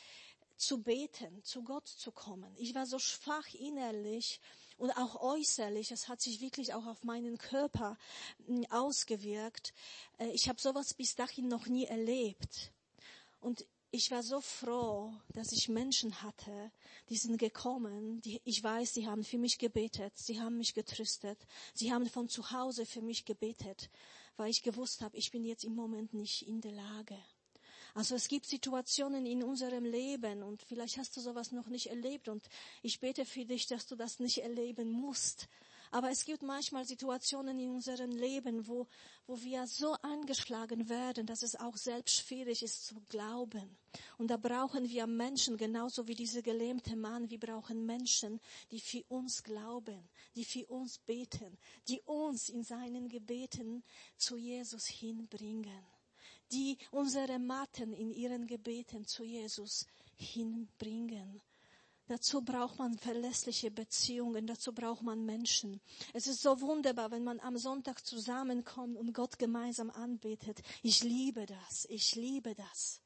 zu 0.58 0.82
beten, 0.82 1.44
zu 1.44 1.64
Gott 1.64 1.88
zu 1.88 2.12
kommen. 2.12 2.54
Ich 2.58 2.74
war 2.76 2.86
so 2.86 3.00
schwach 3.00 3.54
innerlich 3.54 4.42
und 4.78 4.92
auch 4.92 5.22
äußerlich. 5.22 5.92
Es 5.92 6.08
hat 6.08 6.20
sich 6.22 6.42
wirklich 6.42 6.74
auch 6.74 6.86
auf 6.86 7.04
meinen 7.04 7.38
Körper 7.38 7.98
hm, 8.46 8.66
ausgewirkt. 8.70 9.74
Äh, 10.18 10.30
ich 10.30 10.50
habe 10.50 10.60
sowas 10.60 10.94
bis 10.94 11.16
dahin 11.16 11.48
noch 11.48 11.68
nie 11.68 11.86
erlebt. 11.86 12.72
Und 13.40 13.66
ich 13.92 14.12
war 14.12 14.22
so 14.22 14.42
froh, 14.42 15.14
dass 15.34 15.52
ich 15.52 15.70
Menschen 15.70 16.22
hatte, 16.22 16.72
die 17.10 17.18
sind 17.18 17.38
gekommen, 17.38 18.22
die, 18.22 18.42
ich 18.44 18.62
weiß, 18.64 18.94
sie 18.94 19.08
haben 19.08 19.24
für 19.24 19.38
mich 19.38 19.58
gebetet, 19.58 20.14
sie 20.18 20.40
haben 20.40 20.58
mich 20.58 20.74
getröstet, 20.74 21.38
sie 21.74 21.94
haben 21.94 22.08
von 22.10 22.28
zu 22.28 22.52
Hause 22.52 22.86
für 22.86 23.02
mich 23.02 23.26
gebetet, 23.26 23.90
weil 24.36 24.50
ich 24.50 24.62
gewusst 24.62 25.02
habe, 25.02 25.18
ich 25.18 25.32
bin 25.32 25.46
jetzt 25.46 25.64
im 25.64 25.76
Moment 25.76 26.14
nicht 26.14 26.48
in 26.48 26.62
der 26.62 26.74
Lage. 26.74 27.18
Also 27.94 28.14
es 28.14 28.28
gibt 28.28 28.46
Situationen 28.46 29.26
in 29.26 29.44
unserem 29.44 29.86
Leben 29.86 30.44
und 30.44 30.62
vielleicht 30.62 30.98
hast 30.98 31.18
du 31.18 31.22
sowas 31.22 31.52
noch 31.52 31.68
nicht 31.68 31.88
erlebt 31.88 32.28
und 32.28 32.48
ich 32.84 33.00
bete 33.00 33.26
für 33.26 33.46
dich, 33.46 33.66
dass 33.66 33.88
du 33.88 33.96
das 33.96 34.20
nicht 34.20 34.40
erleben 34.44 34.92
musst. 34.92 35.48
Aber 35.92 36.10
es 36.10 36.26
gibt 36.26 36.44
manchmal 36.44 36.86
Situationen 36.86 37.60
in 37.60 37.72
unserem 37.72 38.12
Leben, 38.12 38.68
wo, 38.68 38.88
wo 39.26 39.42
wir 39.42 39.68
so 39.68 39.94
angeschlagen 40.02 40.90
werden, 40.90 41.26
dass 41.26 41.44
es 41.44 41.56
auch 41.56 41.78
selbst 41.78 42.16
schwierig 42.16 42.64
ist 42.64 42.86
zu 42.86 42.96
glauben. 43.10 43.78
Und 44.18 44.30
da 44.30 44.38
brauchen 44.38 44.90
wir 44.90 45.08
Menschen, 45.08 45.58
genauso 45.58 46.08
wie 46.08 46.16
dieser 46.16 46.42
gelähmte 46.42 46.96
Mann. 46.96 47.30
Wir 47.30 47.40
brauchen 47.40 47.86
Menschen, 47.86 48.40
die 48.72 48.80
für 48.80 49.04
uns 49.10 49.44
glauben, 49.44 50.08
die 50.36 50.46
für 50.46 50.66
uns 50.68 51.00
beten, 51.00 51.58
die 51.88 52.02
uns 52.02 52.50
in 52.50 52.64
seinen 52.64 53.10
Gebeten 53.10 53.84
zu 54.18 54.38
Jesus 54.38 54.88
hinbringen 54.88 55.86
die 56.52 56.78
unsere 56.92 57.40
Matten 57.40 57.94
in 57.94 58.12
ihren 58.12 58.48
Gebeten 58.48 59.06
zu 59.06 59.24
Jesus 59.24 59.86
hinbringen. 60.16 61.42
Dazu 62.08 62.42
braucht 62.42 62.80
man 62.80 62.98
verlässliche 62.98 63.70
Beziehungen, 63.70 64.48
dazu 64.48 64.74
braucht 64.74 65.02
man 65.02 65.26
Menschen. 65.26 65.82
Es 66.14 66.26
ist 66.28 66.42
so 66.42 66.62
wunderbar, 66.62 67.12
wenn 67.12 67.26
man 67.26 67.42
am 67.42 67.58
Sonntag 67.58 68.06
zusammenkommt 68.06 68.98
und 68.98 69.14
Gott 69.14 69.38
gemeinsam 69.38 69.90
anbetet. 69.90 70.62
Ich 70.84 71.04
liebe 71.04 71.46
das, 71.46 71.86
ich 71.90 72.16
liebe 72.16 72.56
das. 72.56 73.02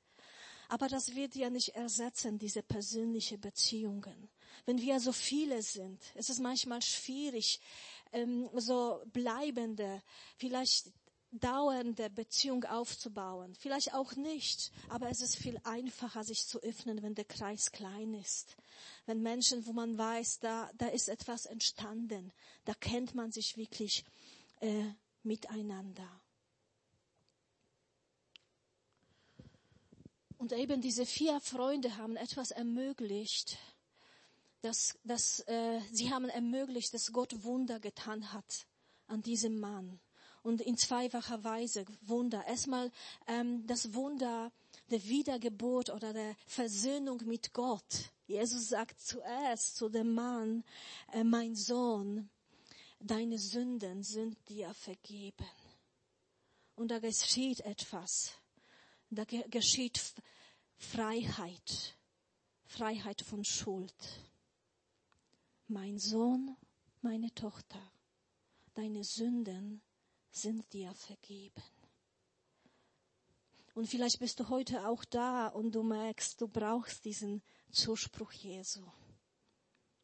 Aber 0.70 0.88
das 0.88 1.16
wird 1.16 1.36
ja 1.36 1.50
nicht 1.50 1.76
ersetzen, 1.76 2.38
diese 2.38 2.62
persönliche 2.62 3.38
Beziehungen. 3.38 4.30
Wenn 4.66 4.80
wir 4.80 5.00
so 5.00 5.12
viele 5.12 5.64
sind, 5.64 6.00
es 6.16 6.30
ist 6.30 6.40
manchmal 6.40 6.82
schwierig, 6.82 7.60
ähm, 8.14 8.50
so 8.56 9.02
bleibende, 9.08 10.02
vielleicht 10.38 10.92
dauernde 11.32 12.10
Beziehung 12.10 12.66
aufzubauen. 12.66 13.56
Vielleicht 13.56 13.94
auch 13.94 14.16
nicht, 14.16 14.72
aber 14.90 15.10
es 15.10 15.22
ist 15.22 15.38
viel 15.38 15.60
einfacher, 15.64 16.24
sich 16.24 16.46
zu 16.46 16.62
öffnen, 16.62 17.02
wenn 17.02 17.16
der 17.16 17.26
Kreis 17.26 17.72
klein 17.72 18.14
ist. 18.14 18.58
Wenn 19.06 19.22
Menschen, 19.22 19.66
wo 19.66 19.74
man 19.74 19.98
weiß, 19.98 20.40
da, 20.40 20.70
da 20.78 20.88
ist 20.88 21.08
etwas 21.08 21.46
entstanden, 21.46 22.34
da 22.66 22.74
kennt 22.74 23.16
man 23.16 23.32
sich 23.32 23.56
wirklich 23.58 24.04
äh, 24.60 24.86
miteinander. 25.24 26.22
Und 30.38 30.54
eben 30.54 30.82
diese 30.82 31.06
vier 31.06 31.40
Freunde 31.40 31.98
haben 31.98 32.18
etwas 32.18 32.52
ermöglicht, 32.52 33.58
dass, 34.62 34.98
dass 35.04 35.40
äh, 35.42 35.80
sie 35.92 36.12
haben 36.12 36.30
ermöglicht, 36.30 36.94
dass 36.94 37.12
Gott 37.14 37.44
Wunder 37.44 37.80
getan 37.80 38.34
hat 38.34 38.68
an 39.08 39.22
diesem 39.22 39.60
Mann. 39.60 40.00
Und 40.44 40.62
in 40.62 40.78
zweifacher 40.78 41.44
Weise 41.44 41.86
Wunder. 42.02 42.46
Erstmal 42.48 42.92
ähm, 43.28 43.66
das 43.68 43.94
Wunder 43.94 44.52
der 44.90 45.04
Wiedergeburt 45.04 45.90
oder 45.90 46.14
der 46.14 46.36
Versöhnung 46.48 47.22
mit 47.26 47.54
Gott. 47.54 48.12
Jesus 48.28 48.70
sagt 48.70 49.00
zuerst 49.00 49.76
zu 49.76 49.90
dem 49.90 50.14
Mann, 50.14 50.64
äh, 51.12 51.24
mein 51.24 51.56
Sohn, 51.56 52.30
deine 53.00 53.38
Sünden 53.38 54.04
sind 54.04 54.38
dir 54.50 54.74
vergeben. 54.74 55.46
Und 56.76 56.90
da 56.90 57.00
geschieht 57.00 57.60
etwas. 57.62 58.34
Da 59.10 59.26
geschieht 59.26 60.02
Freiheit. 60.78 61.96
Freiheit 62.66 63.22
von 63.22 63.44
Schuld. 63.44 63.94
Mein 65.68 66.00
Sohn, 66.00 66.56
meine 67.02 67.34
Tochter, 67.34 67.82
deine 68.74 69.04
Sünden 69.04 69.82
sind 70.32 70.72
dir 70.74 70.94
vergeben. 70.94 71.64
Und 73.74 73.88
vielleicht 73.88 74.20
bist 74.20 74.40
du 74.40 74.50
heute 74.50 74.88
auch 74.88 75.06
da 75.06 75.48
und 75.48 75.74
du 75.74 75.84
merkst, 75.84 76.42
du 76.42 76.48
brauchst 76.48 77.06
diesen 77.06 77.42
Zuspruch 77.72 78.32
Jesu. 78.32 78.86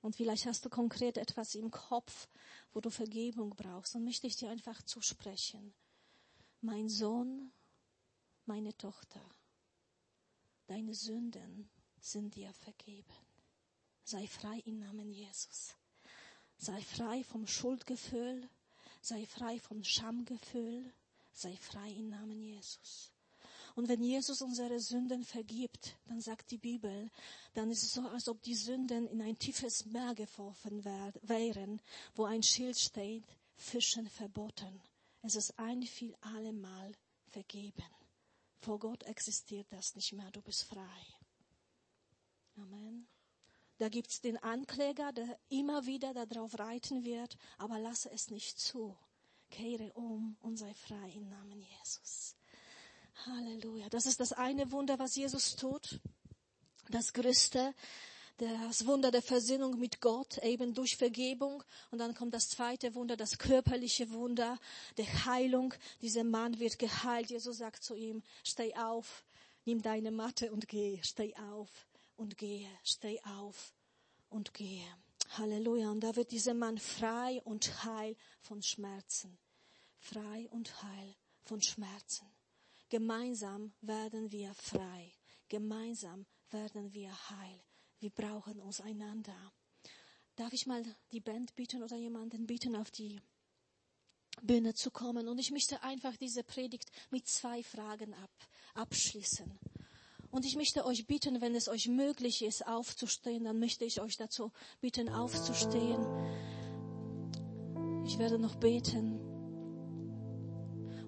Und 0.01 0.15
vielleicht 0.15 0.45
hast 0.45 0.63
du 0.63 0.69
konkret 0.69 1.17
etwas 1.17 1.55
im 1.55 1.69
Kopf, 1.69 2.29
wo 2.71 2.79
du 2.79 2.89
Vergebung 2.89 3.49
brauchst. 3.55 3.95
Und 3.95 4.05
möchte 4.05 4.27
ich 4.27 4.37
dir 4.37 4.49
einfach 4.49 4.81
zusprechen. 4.83 5.73
Mein 6.61 6.87
Sohn, 6.87 7.51
meine 8.45 8.75
Tochter, 8.77 9.21
deine 10.67 10.93
Sünden 10.93 11.69
sind 11.99 12.35
dir 12.35 12.53
vergeben. 12.53 13.13
Sei 14.03 14.25
frei 14.27 14.59
im 14.59 14.79
Namen 14.79 15.11
Jesus. 15.11 15.75
Sei 16.57 16.81
frei 16.81 17.23
vom 17.25 17.45
Schuldgefühl. 17.45 18.49
Sei 19.01 19.25
frei 19.25 19.59
vom 19.59 19.83
Schamgefühl. 19.83 20.93
Sei 21.33 21.55
frei 21.57 21.91
im 21.91 22.09
Namen 22.09 22.41
Jesus. 22.41 23.11
Und 23.75 23.87
wenn 23.89 24.01
Jesus 24.01 24.41
unsere 24.41 24.79
Sünden 24.79 25.23
vergibt, 25.23 25.95
dann 26.07 26.19
sagt 26.19 26.49
die 26.49 26.57
Bibel, 26.57 27.11
dann 27.53 27.69
ist 27.69 27.83
es 27.83 27.93
so, 27.93 28.01
als 28.07 28.27
ob 28.27 28.41
die 28.41 28.55
Sünden 28.55 29.05
in 29.07 29.21
ein 29.21 29.37
tiefes 29.37 29.85
Meer 29.85 30.15
geworfen 30.15 30.83
wären, 30.83 31.79
wo 32.15 32.25
ein 32.25 32.41
Schild 32.41 32.79
steht, 32.79 33.23
Fischen 33.55 34.07
verboten. 34.07 34.81
Es 35.21 35.35
ist 35.35 35.59
ein 35.59 35.83
für 35.83 36.15
allemal 36.21 36.91
vergeben. 37.29 37.85
Vor 38.61 38.79
Gott 38.79 39.03
existiert 39.03 39.67
das 39.69 39.95
nicht 39.95 40.13
mehr, 40.13 40.31
du 40.31 40.41
bist 40.41 40.63
frei. 40.63 41.05
Amen. 42.55 43.07
Da 43.77 43.89
gibt's 43.89 44.21
den 44.21 44.37
Ankläger, 44.37 45.11
der 45.11 45.39
immer 45.49 45.85
wieder 45.85 46.13
darauf 46.13 46.57
reiten 46.57 47.05
wird, 47.05 47.37
aber 47.57 47.79
lasse 47.79 48.11
es 48.11 48.31
nicht 48.31 48.59
zu. 48.59 48.97
Kehre 49.49 49.93
um 49.93 50.35
und 50.41 50.57
sei 50.57 50.73
frei 50.73 51.11
im 51.15 51.29
Namen 51.29 51.61
Jesus. 51.61 52.35
Halleluja. 53.25 53.89
Das 53.89 54.05
ist 54.05 54.19
das 54.19 54.33
eine 54.33 54.71
Wunder, 54.71 54.99
was 54.99 55.15
Jesus 55.15 55.55
tut. 55.55 55.99
Das 56.89 57.13
größte, 57.13 57.73
das 58.37 58.85
Wunder 58.85 59.11
der 59.11 59.21
Versöhnung 59.21 59.79
mit 59.79 60.01
Gott, 60.01 60.37
eben 60.39 60.73
durch 60.73 60.97
Vergebung. 60.97 61.63
Und 61.91 61.99
dann 61.99 62.15
kommt 62.15 62.33
das 62.33 62.49
zweite 62.49 62.95
Wunder, 62.95 63.15
das 63.15 63.37
körperliche 63.37 64.11
Wunder 64.11 64.59
der 64.97 65.25
Heilung. 65.25 65.73
Dieser 66.01 66.23
Mann 66.23 66.59
wird 66.59 66.79
geheilt. 66.79 67.29
Jesus 67.29 67.57
sagt 67.57 67.83
zu 67.83 67.95
ihm, 67.95 68.23
steh 68.43 68.75
auf, 68.75 69.23
nimm 69.65 69.81
deine 69.81 70.11
Matte 70.11 70.51
und 70.51 70.67
geh. 70.67 70.99
Steh 71.03 71.35
auf 71.35 71.86
und 72.17 72.37
gehe. 72.37 72.69
Steh 72.83 73.21
auf 73.23 73.73
und 74.29 74.53
gehe. 74.53 74.87
Halleluja. 75.29 75.91
Und 75.91 76.01
da 76.01 76.15
wird 76.15 76.31
dieser 76.31 76.53
Mann 76.53 76.77
frei 76.77 77.41
und 77.43 77.83
heil 77.83 78.15
von 78.41 78.61
Schmerzen. 78.61 79.37
Frei 79.99 80.47
und 80.51 80.83
heil 80.83 81.15
von 81.43 81.61
Schmerzen. 81.61 82.27
Gemeinsam 82.89 83.73
werden 83.81 84.31
wir 84.31 84.53
frei. 84.53 85.13
Gemeinsam 85.49 86.25
werden 86.49 86.93
wir 86.93 87.11
heil. 87.29 87.63
Wir 87.99 88.11
brauchen 88.11 88.59
uns 88.59 88.79
einander. 88.81 89.53
Darf 90.35 90.53
ich 90.53 90.67
mal 90.67 90.83
die 91.11 91.19
Band 91.19 91.55
bitten 91.55 91.81
oder 91.83 91.97
jemanden 91.97 92.45
bitten, 92.45 92.75
auf 92.75 92.91
die 92.91 93.19
Bühne 94.41 94.73
zu 94.75 94.91
kommen? 94.91 95.27
Und 95.27 95.39
ich 95.39 95.51
möchte 95.51 95.81
einfach 95.81 96.15
diese 96.15 96.43
Predigt 96.43 96.91
mit 97.09 97.27
zwei 97.27 97.63
Fragen 97.63 98.13
ab, 98.13 98.31
abschließen. 98.75 99.59
Und 100.37 100.45
ich 100.45 100.55
möchte 100.55 100.85
euch 100.85 101.07
bitten, 101.07 101.41
wenn 101.41 101.55
es 101.55 101.67
euch 101.67 101.87
möglich 101.87 102.43
ist, 102.43 102.67
aufzustehen, 102.67 103.45
dann 103.45 103.57
möchte 103.57 103.85
ich 103.85 103.99
euch 104.01 104.17
dazu 104.17 104.51
bitten, 104.81 105.09
aufzustehen. 105.09 106.05
Ich 108.05 108.19
werde 108.19 108.37
noch 108.37 108.53
beten. 108.57 109.19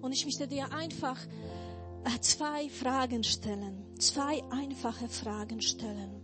Und 0.02 0.10
ich 0.10 0.24
möchte 0.24 0.48
dir 0.48 0.72
einfach 0.72 1.16
äh, 2.04 2.20
zwei 2.20 2.68
Fragen 2.70 3.22
stellen, 3.22 3.96
zwei 4.00 4.42
einfache 4.50 5.08
Fragen 5.08 5.62
stellen. 5.62 6.20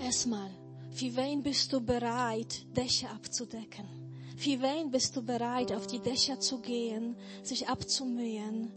Erstmal, 0.00 0.50
für 0.90 1.16
wen 1.16 1.42
bist 1.42 1.72
du 1.72 1.80
bereit, 1.80 2.66
Dächer 2.76 3.10
abzudecken? 3.12 3.88
Für 4.36 4.60
wen 4.60 4.90
bist 4.90 5.16
du 5.16 5.22
bereit, 5.22 5.72
auf 5.72 5.86
die 5.86 6.00
Dächer 6.00 6.38
zu 6.38 6.60
gehen, 6.60 7.16
sich 7.42 7.68
abzumühen 7.70 8.70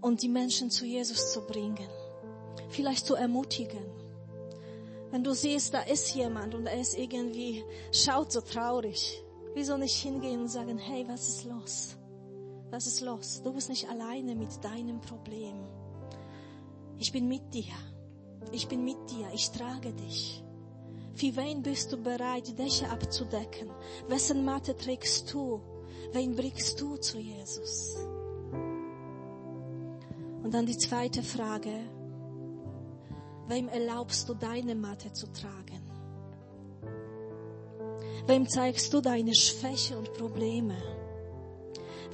und 0.00 0.22
die 0.22 0.28
Menschen 0.28 0.70
zu 0.70 0.84
Jesus 0.84 1.32
zu 1.32 1.40
bringen? 1.46 1.88
Vielleicht 2.70 3.06
zu 3.06 3.14
ermutigen. 3.14 3.84
Wenn 5.10 5.24
du 5.24 5.32
siehst, 5.32 5.72
da 5.72 5.80
ist 5.80 6.14
jemand 6.14 6.54
und 6.54 6.66
er 6.66 6.80
ist 6.80 6.96
irgendwie, 6.96 7.64
schaut 7.92 8.32
so 8.32 8.40
traurig. 8.40 9.22
Wieso 9.54 9.76
nicht 9.76 9.96
hingehen 9.96 10.42
und 10.42 10.48
sagen, 10.48 10.76
hey, 10.78 11.06
was 11.08 11.28
ist 11.28 11.44
los? 11.44 11.96
Was 12.70 12.86
ist 12.86 13.00
los? 13.00 13.40
Du 13.42 13.52
bist 13.52 13.70
nicht 13.70 13.88
alleine 13.88 14.34
mit 14.34 14.62
deinem 14.62 15.00
Problem. 15.00 15.56
Ich 16.98 17.12
bin 17.12 17.26
mit 17.28 17.54
dir. 17.54 17.72
Ich 18.52 18.68
bin 18.68 18.84
mit 18.84 18.98
dir. 19.10 19.28
Ich 19.32 19.50
trage 19.50 19.92
dich. 19.92 20.44
Für 21.14 21.34
wen 21.36 21.62
bist 21.62 21.92
du 21.92 21.96
bereit, 21.96 22.56
Dächer 22.58 22.92
abzudecken? 22.92 23.70
Wessen 24.08 24.44
Matte 24.44 24.76
trägst 24.76 25.32
du? 25.32 25.60
Wen 26.12 26.36
bringst 26.36 26.80
du 26.80 26.96
zu 26.96 27.18
Jesus? 27.18 27.96
Und 30.48 30.54
dann 30.54 30.64
die 30.64 30.78
zweite 30.78 31.22
Frage. 31.22 31.74
Wem 33.48 33.68
erlaubst 33.68 34.26
du 34.30 34.32
deine 34.32 34.74
Matte 34.74 35.12
zu 35.12 35.30
tragen? 35.30 35.82
Wem 38.26 38.48
zeigst 38.48 38.94
du 38.94 39.02
deine 39.02 39.34
Schwäche 39.34 39.98
und 39.98 40.10
Probleme? 40.14 40.74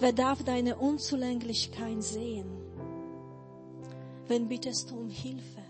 Wer 0.00 0.12
darf 0.12 0.42
deine 0.42 0.74
Unzulänglichkeit 0.74 2.02
sehen? 2.02 2.50
Wen 4.26 4.48
bittest 4.48 4.90
du 4.90 4.96
um 4.96 5.08
Hilfe? 5.08 5.62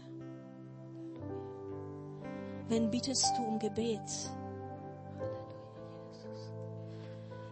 Wen 2.71 2.91
bittest 2.91 3.31
du 3.37 3.43
um 3.43 3.59
Gebet? 3.59 4.09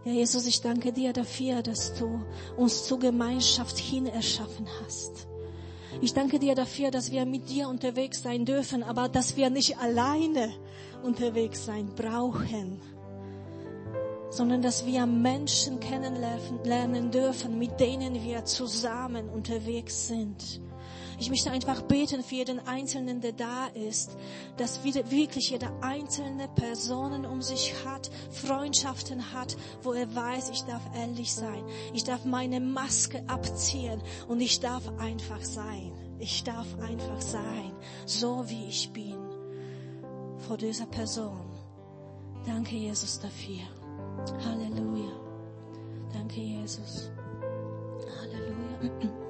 Ja, 0.05 0.13
Jesus, 0.13 0.47
ich 0.47 0.61
danke 0.61 0.93
dir 0.93 1.13
dafür, 1.13 1.63
dass 1.63 1.95
du 1.95 2.21
uns 2.57 2.85
zur 2.85 2.99
Gemeinschaft 2.99 3.79
hin 3.79 4.07
erschaffen 4.07 4.67
hast. 4.83 5.29
Ich 6.01 6.13
danke 6.15 6.39
dir 6.39 6.55
dafür, 6.55 6.91
dass 6.91 7.11
wir 7.11 7.25
mit 7.27 7.49
dir 7.49 7.69
unterwegs 7.69 8.23
sein 8.23 8.45
dürfen, 8.45 8.83
aber 8.83 9.09
dass 9.09 9.37
wir 9.37 9.51
nicht 9.51 9.79
alleine 9.79 10.53
unterwegs 11.03 11.65
sein 11.65 11.95
brauchen 11.95 12.81
sondern 14.33 14.63
dass 14.63 14.87
wir 14.87 15.05
Menschen 15.05 15.79
kennenlernen 15.79 17.11
dürfen, 17.11 17.59
mit 17.59 17.79
denen 17.79 18.15
wir 18.25 18.47
zusammen 18.47 19.29
unterwegs 19.29 20.09
sind. 20.09 20.63
Ich 21.19 21.31
möchte 21.31 21.51
einfach 21.51 21.83
beten 21.83 22.23
für 22.23 22.37
jeden 22.37 22.67
Einzelnen, 22.67 23.21
der 23.21 23.33
da 23.33 23.67
ist, 23.69 24.17
dass 24.57 24.83
wirklich 24.85 25.51
jeder 25.51 25.73
einzelne 25.83 26.49
Personen 26.49 27.27
um 27.27 27.43
sich 27.43 27.75
hat, 27.85 28.11
Freundschaften 28.31 29.33
hat, 29.33 29.57
wo 29.83 29.93
er 29.93 30.15
weiß, 30.15 30.51
ich 30.51 30.63
darf 30.63 30.83
ehrlich 30.97 31.33
sein, 31.35 31.65
ich 31.93 32.05
darf 32.05 32.25
meine 32.25 32.61
Maske 32.61 33.23
abziehen 33.27 34.03
und 34.29 34.41
ich 34.41 34.61
darf 34.61 34.89
einfach 34.99 35.43
sein. 35.43 35.93
Ich 36.19 36.45
darf 36.45 36.79
einfach 36.79 37.21
sein, 37.21 37.73
so 38.07 38.49
wie 38.49 38.67
ich 38.69 38.93
bin, 38.93 39.19
vor 40.47 40.57
dieser 40.57 40.87
Person. 40.87 41.51
Danke, 42.47 42.77
Jesus, 42.77 43.19
dafür. 43.19 43.63
Halleluja. 44.45 45.13
Danke, 46.13 46.41
Jesus. 46.41 47.11
Halleluja. 48.21 49.13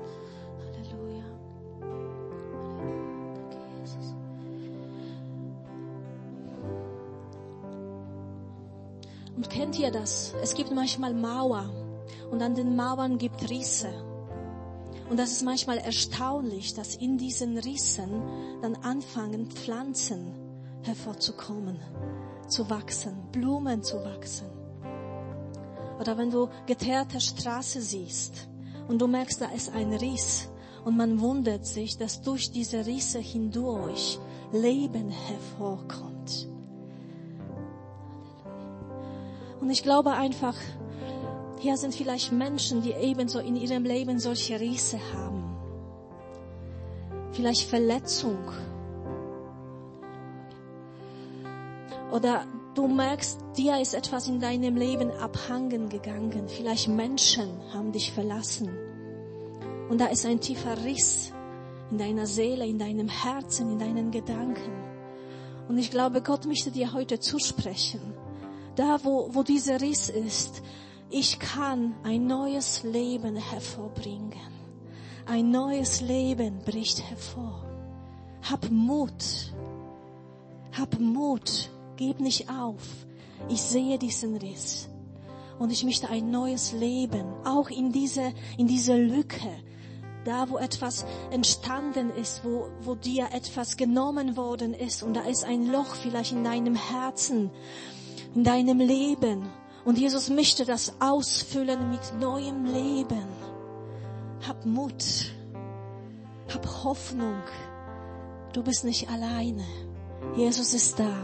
Und 9.43 9.51
kennt 9.51 9.77
ihr 9.77 9.91
das? 9.91 10.35
Es 10.41 10.55
gibt 10.55 10.71
manchmal 10.71 11.15
Mauer 11.15 11.69
und 12.31 12.41
an 12.43 12.55
den 12.55 12.77
Mauern 12.77 13.19
gibt 13.19 13.51
Risse. 13.51 13.93
Und 15.11 15.19
das 15.19 15.33
ist 15.33 15.43
manchmal 15.43 15.79
erstaunlich, 15.79 16.75
dass 16.75 16.95
in 16.95 17.19
diesen 17.19 17.59
Rissen 17.59 18.23
dann 18.63 18.77
anfangen 18.77 19.51
Pflanzen 19.51 20.33
hervorzukommen, 20.83 21.77
zu 22.47 22.71
wachsen, 22.71 23.33
Blumen 23.33 23.83
zu 23.83 23.97
wachsen. 24.05 24.47
Oder 25.99 26.17
wenn 26.17 26.31
du 26.31 26.49
geteerte 26.67 27.21
Straße 27.21 27.81
siehst 27.83 28.47
und 28.87 29.03
du 29.03 29.09
merkst, 29.09 29.41
da 29.41 29.47
ist 29.47 29.75
ein 29.75 29.93
Riss 29.93 30.51
und 30.85 30.97
man 30.97 31.19
wundert 31.19 31.67
sich, 31.67 31.99
dass 31.99 32.23
durch 32.23 32.53
diese 32.53 32.87
Risse 32.87 33.19
hindurch 33.19 34.21
Leben 34.53 35.11
hervorkommt. 35.11 36.52
Und 39.63 39.71
ich 39.71 39.85
glaube 39.85 40.11
einfach, 40.11 40.57
hier 41.61 41.77
sind 41.77 41.95
vielleicht 41.95 42.33
Menschen, 42.33 42.83
die 42.83 42.91
ebenso 42.91 43.39
in 43.39 43.55
ihrem 43.55 43.85
Leben 43.85 44.19
solche 44.19 44.59
Risse 44.59 44.99
haben. 45.15 45.57
Vielleicht 47.31 47.71
Verletzung. 47.71 48.39
Oder 52.11 52.45
du 52.75 52.89
merkst, 52.89 53.39
dir 53.57 53.81
ist 53.81 53.95
etwas 53.95 54.27
in 54.27 54.41
deinem 54.41 54.75
Leben 54.75 55.13
abhangen 55.13 55.89
gegangen. 55.89 56.49
Vielleicht 56.49 56.89
Menschen 56.89 57.49
haben 57.73 57.93
dich 57.93 58.11
verlassen. 58.11 58.69
Und 59.89 60.01
da 60.01 60.07
ist 60.07 60.27
ein 60.27 60.41
tiefer 60.41 60.85
Riss 60.85 61.33
in 61.93 61.99
deiner 61.99 62.27
Seele, 62.27 62.67
in 62.67 62.81
deinem 62.81 63.09
Herzen, 63.09 63.71
in 63.71 63.79
deinen 63.79 64.11
Gedanken. 64.11 64.73
Und 65.69 65.79
ich 65.79 65.93
glaube, 65.93 66.21
Gott 66.21 66.47
möchte 66.47 66.73
dir 66.73 66.93
heute 66.93 67.21
zusprechen. 67.21 68.01
Da, 68.77 68.99
wo, 69.03 69.29
wo 69.33 69.43
dieser 69.43 69.81
Riss 69.81 70.09
ist, 70.09 70.63
ich 71.11 71.39
kann 71.39 71.95
ein 72.05 72.27
neues 72.27 72.83
Leben 72.85 73.37
hervorbringen. 73.37 74.33
Ein 75.27 75.51
neues 75.51 76.01
Leben 76.01 76.61
bricht 76.65 77.03
hervor. 77.03 77.65
Hab 78.43 78.71
Mut. 78.71 79.53
Hab 80.77 80.99
Mut. 80.99 81.71
Gib 81.97 82.21
nicht 82.21 82.49
auf. 82.49 82.83
Ich 83.49 83.61
sehe 83.61 83.99
diesen 83.99 84.37
Riss. 84.37 84.89
Und 85.59 85.71
ich 85.71 85.85
möchte 85.85 86.09
ein 86.09 86.31
neues 86.31 86.73
Leben, 86.73 87.27
auch 87.45 87.69
in 87.69 87.93
diese, 87.93 88.33
in 88.57 88.67
diese 88.67 88.97
Lücke, 88.97 89.51
da 90.25 90.49
wo 90.49 90.57
etwas 90.57 91.05
entstanden 91.31 92.11
ist, 92.11 92.45
wo, 92.45 92.69
wo 92.81 92.95
dir 92.95 93.29
etwas 93.33 93.77
genommen 93.77 94.37
worden 94.37 94.75
ist 94.75 95.03
und 95.03 95.15
da 95.15 95.23
ist 95.23 95.45
ein 95.45 95.71
Loch 95.71 95.95
vielleicht 95.95 96.33
in 96.33 96.43
deinem 96.43 96.75
Herzen, 96.75 97.51
in 98.35 98.45
deinem 98.45 98.79
Leben 98.79 99.49
und 99.85 99.99
Jesus 99.99 100.31
möchte 100.31 100.65
das 100.65 100.93
ausfüllen 101.01 101.91
mit 101.91 102.21
neuem 102.21 102.65
Leben. 102.65 103.27
Hab 104.47 104.65
Mut. 104.65 105.33
Hab 106.53 106.85
Hoffnung. 106.85 107.43
Du 108.53 108.63
bist 108.63 108.85
nicht 108.85 109.09
alleine. 109.09 109.65
Jesus 110.37 110.75
ist 110.75 110.99
da. 110.99 111.15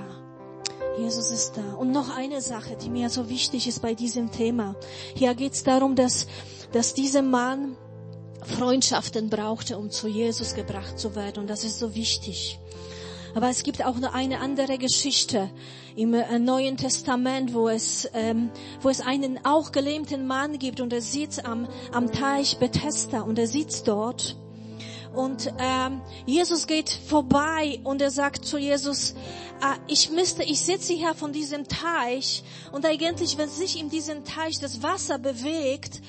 Jesus 0.98 1.30
ist 1.30 1.56
da. 1.56 1.74
Und 1.74 1.92
noch 1.92 2.16
eine 2.16 2.40
Sache, 2.40 2.76
die 2.76 2.90
mir 2.90 3.10
so 3.10 3.28
wichtig 3.28 3.68
ist 3.68 3.80
bei 3.80 3.94
diesem 3.94 4.32
Thema. 4.32 4.74
Hier 5.14 5.34
geht 5.34 5.52
es 5.52 5.62
darum, 5.62 5.94
dass, 5.94 6.26
dass 6.72 6.94
dieser 6.94 7.22
Mann 7.22 7.76
Freundschaften 8.42 9.28
brauchte, 9.30 9.78
um 9.78 9.90
zu 9.90 10.08
Jesus 10.08 10.54
gebracht 10.54 10.98
zu 10.98 11.14
werden. 11.14 11.40
Und 11.40 11.50
das 11.50 11.62
ist 11.62 11.78
so 11.78 11.94
wichtig. 11.94 12.58
Aber 13.38 13.50
es 13.50 13.62
gibt 13.62 13.84
auch 13.84 13.94
noch 13.98 14.14
eine 14.14 14.40
andere 14.40 14.78
Geschichte 14.78 15.48
im 15.94 16.12
äh, 16.12 16.40
Neuen 16.40 16.76
Testament, 16.76 17.54
wo 17.54 17.68
es, 17.68 18.10
ähm, 18.12 18.50
wo 18.80 18.88
es 18.88 19.00
einen 19.00 19.38
auch 19.44 19.70
gelähmten 19.70 20.26
Mann 20.26 20.58
gibt 20.58 20.80
und 20.80 20.92
er 20.92 21.00
sitzt 21.00 21.44
am, 21.44 21.68
am 21.92 22.10
Teich 22.10 22.58
Bethesda 22.58 23.20
und 23.20 23.38
er 23.38 23.46
sitzt 23.46 23.86
dort. 23.86 24.36
Und 25.14 25.54
ähm, 25.60 26.00
Jesus 26.26 26.66
geht 26.66 26.90
vorbei 26.90 27.78
und 27.84 28.02
er 28.02 28.10
sagt 28.10 28.44
zu 28.44 28.58
Jesus, 28.58 29.14
ah, 29.60 29.76
ich 29.86 30.10
müsste, 30.10 30.42
ich 30.42 30.60
sitze 30.60 30.94
hier 30.94 31.14
von 31.14 31.32
diesem 31.32 31.68
Teich 31.68 32.42
und 32.72 32.84
eigentlich, 32.84 33.38
wenn 33.38 33.48
sich 33.48 33.78
in 33.78 33.88
diesem 33.88 34.24
Teich 34.24 34.58
das 34.58 34.82
Wasser 34.82 35.16
bewegt, 35.16 36.00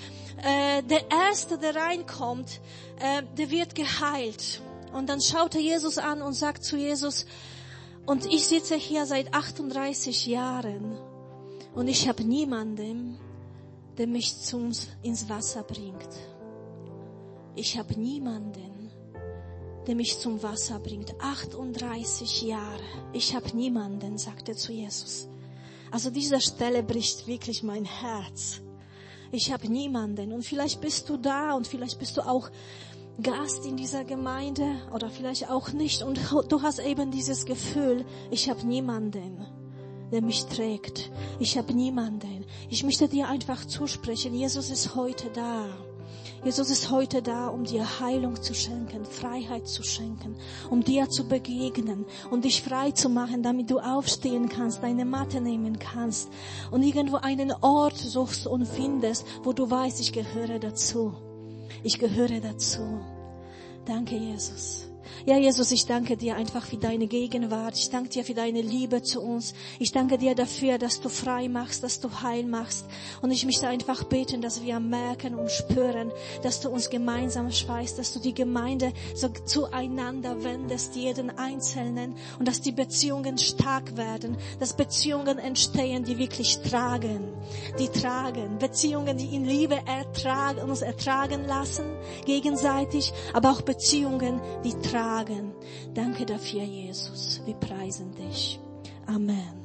äh, 0.41 0.82
der 0.82 1.11
Erste, 1.11 1.59
der 1.59 1.75
reinkommt, 1.75 2.59
äh, 2.99 3.21
der 3.38 3.51
wird 3.51 3.75
geheilt. 3.75 4.63
Und 4.93 5.09
dann 5.09 5.21
schaut 5.21 5.55
er 5.55 5.61
Jesus 5.61 5.97
an 5.97 6.21
und 6.21 6.33
sagt 6.33 6.63
zu 6.63 6.77
Jesus, 6.77 7.25
und 8.05 8.25
ich 8.25 8.47
sitze 8.47 8.75
hier 8.75 9.05
seit 9.05 9.33
38 9.33 10.25
Jahren 10.25 10.97
und 11.75 11.87
ich 11.87 12.07
habe 12.07 12.23
niemanden, 12.23 13.19
der 13.97 14.07
mich 14.07 14.39
zum, 14.39 14.71
ins 15.03 15.29
Wasser 15.29 15.61
bringt. 15.63 16.09
Ich 17.55 17.77
habe 17.77 17.99
niemanden, 17.99 18.89
der 19.85 19.95
mich 19.95 20.17
zum 20.17 20.41
Wasser 20.41 20.79
bringt. 20.79 21.13
38 21.19 22.41
Jahre. 22.43 22.81
Ich 23.13 23.35
habe 23.35 23.55
niemanden, 23.55 24.17
sagt 24.17 24.49
er 24.49 24.55
zu 24.55 24.71
Jesus. 24.71 25.27
Also 25.91 26.09
dieser 26.09 26.39
Stelle 26.39 26.83
bricht 26.83 27.27
wirklich 27.27 27.63
mein 27.63 27.85
Herz. 27.85 28.61
Ich 29.31 29.51
habe 29.51 29.67
niemanden. 29.67 30.33
Und 30.33 30.43
vielleicht 30.43 30.81
bist 30.81 31.09
du 31.09 31.17
da 31.17 31.53
und 31.53 31.67
vielleicht 31.67 31.99
bist 31.99 32.17
du 32.17 32.21
auch 32.21 32.49
Gast 33.22 33.65
in 33.65 33.78
dieser 33.78 34.03
Gemeinde 34.03 34.65
oder 34.93 35.09
vielleicht 35.09 35.49
auch 35.49 35.72
nicht 35.72 36.01
und 36.01 36.20
du 36.49 36.61
hast 36.61 36.80
eben 36.80 37.11
dieses 37.11 37.45
Gefühl, 37.45 38.05
ich 38.32 38.49
habe 38.49 38.65
niemanden, 38.65 39.45
der 40.11 40.22
mich 40.22 40.45
trägt. 40.45 41.11
Ich 41.39 41.57
habe 41.57 41.74
niemanden. 41.74 42.45
Ich 42.70 42.84
möchte 42.84 43.07
dir 43.07 43.28
einfach 43.28 43.65
zusprechen, 43.65 44.34
Jesus 44.34 44.70
ist 44.70 44.95
heute 44.95 45.30
da. 45.34 45.65
Jesus 46.43 46.70
ist 46.70 46.89
heute 46.89 47.22
da, 47.22 47.47
um 47.47 47.65
dir 47.65 47.99
Heilung 47.99 48.41
zu 48.41 48.53
schenken, 48.53 49.03
Freiheit 49.03 49.67
zu 49.67 49.84
schenken, 49.84 50.38
um 50.70 50.84
dir 50.84 51.09
zu 51.09 51.28
begegnen 51.28 52.05
und 52.32 52.45
dich 52.45 52.61
frei 52.61 52.91
zu 52.91 53.09
machen, 53.09 53.43
damit 53.43 53.70
du 53.70 53.80
aufstehen 53.80 54.47
kannst, 54.47 54.82
deine 54.82 55.03
Matte 55.03 55.41
nehmen 55.41 55.80
kannst 55.80 56.30
und 56.72 56.84
irgendwo 56.84 57.17
einen 57.17 57.51
Ort 57.61 57.97
suchst 57.97 58.47
und 58.47 58.65
findest, 58.65 59.26
wo 59.43 59.51
du 59.51 59.70
weißt, 59.70 59.99
ich 59.99 60.13
gehöre 60.13 60.59
dazu. 60.59 61.13
Ich 61.84 61.97
gehöre 61.99 62.41
dazu. 62.41 62.99
Danke, 63.86 64.15
Jesus. 64.15 64.88
Ja, 65.26 65.38
Jesus, 65.38 65.72
ich 65.72 65.86
danke 65.86 66.16
dir 66.16 66.36
einfach 66.36 66.66
für 66.66 66.78
deine 66.78 67.07
Gegenwart. 67.07 67.76
Ich 67.76 67.89
danke 67.89 68.10
dir 68.10 68.24
für 68.24 68.34
deine 68.34 68.62
Liebe 68.62 69.01
zu 69.01 69.22
uns. 69.22 69.53
Ich 69.78 69.91
danke 69.91 70.18
dir 70.18 70.34
dafür, 70.34 70.78
dass 70.78 71.01
du 71.01 71.10
frei 71.10 71.49
machst, 71.49 71.84
dass 71.84 71.99
du 71.99 72.10
heil 72.22 72.45
machst. 72.45 72.86
Und 73.22 73.32
ich 73.32 73.45
möchte 73.45 73.68
einfach 73.68 74.05
beten, 74.05 74.41
dass 74.41 74.64
wir 74.64 74.80
merken 74.80 75.36
und 75.36 75.51
spüren, 75.51 76.12
dass 76.41 76.62
du 76.62 76.70
uns 76.70 76.89
gemeinsam 76.89 77.51
schweißt, 77.51 77.99
dass 77.99 78.14
du 78.14 78.20
die 78.20 78.34
Gemeinde 78.34 78.93
so 79.14 79.28
zueinander 79.28 80.41
wendest, 80.43 80.95
jeden 80.95 81.38
Einzelnen, 81.38 82.16
und 82.39 82.47
dass 82.47 82.62
die 82.62 82.72
Beziehungen 82.72 83.38
stark 83.38 83.97
werden, 83.97 84.38
dass 84.60 84.74
Beziehungen 84.74 85.38
entstehen, 85.38 86.05
die 86.05 86.18
wirklich 86.18 86.60
tragen, 86.60 87.34
die 87.78 87.89
tragen, 87.89 88.57
Beziehungen, 88.57 89.18
die 89.18 89.36
in 89.36 89.43
Liebe 89.43 89.80
ertragen, 89.86 90.62
uns 90.70 90.82
ertragen 90.82 91.43
lassen, 91.45 91.86
gegenseitig, 92.26 93.12
aber 93.34 93.51
auch 93.51 93.62
Beziehungen, 93.62 94.39
die 94.64 94.74
tragen 94.80 94.99
tragen. 95.00 95.54
Danke 95.93 96.26
dafür, 96.26 96.64
Jesus. 96.64 97.41
Wir 97.45 97.56
preisen 97.56 98.14
dich. 98.16 98.60
Amen. 99.08 99.59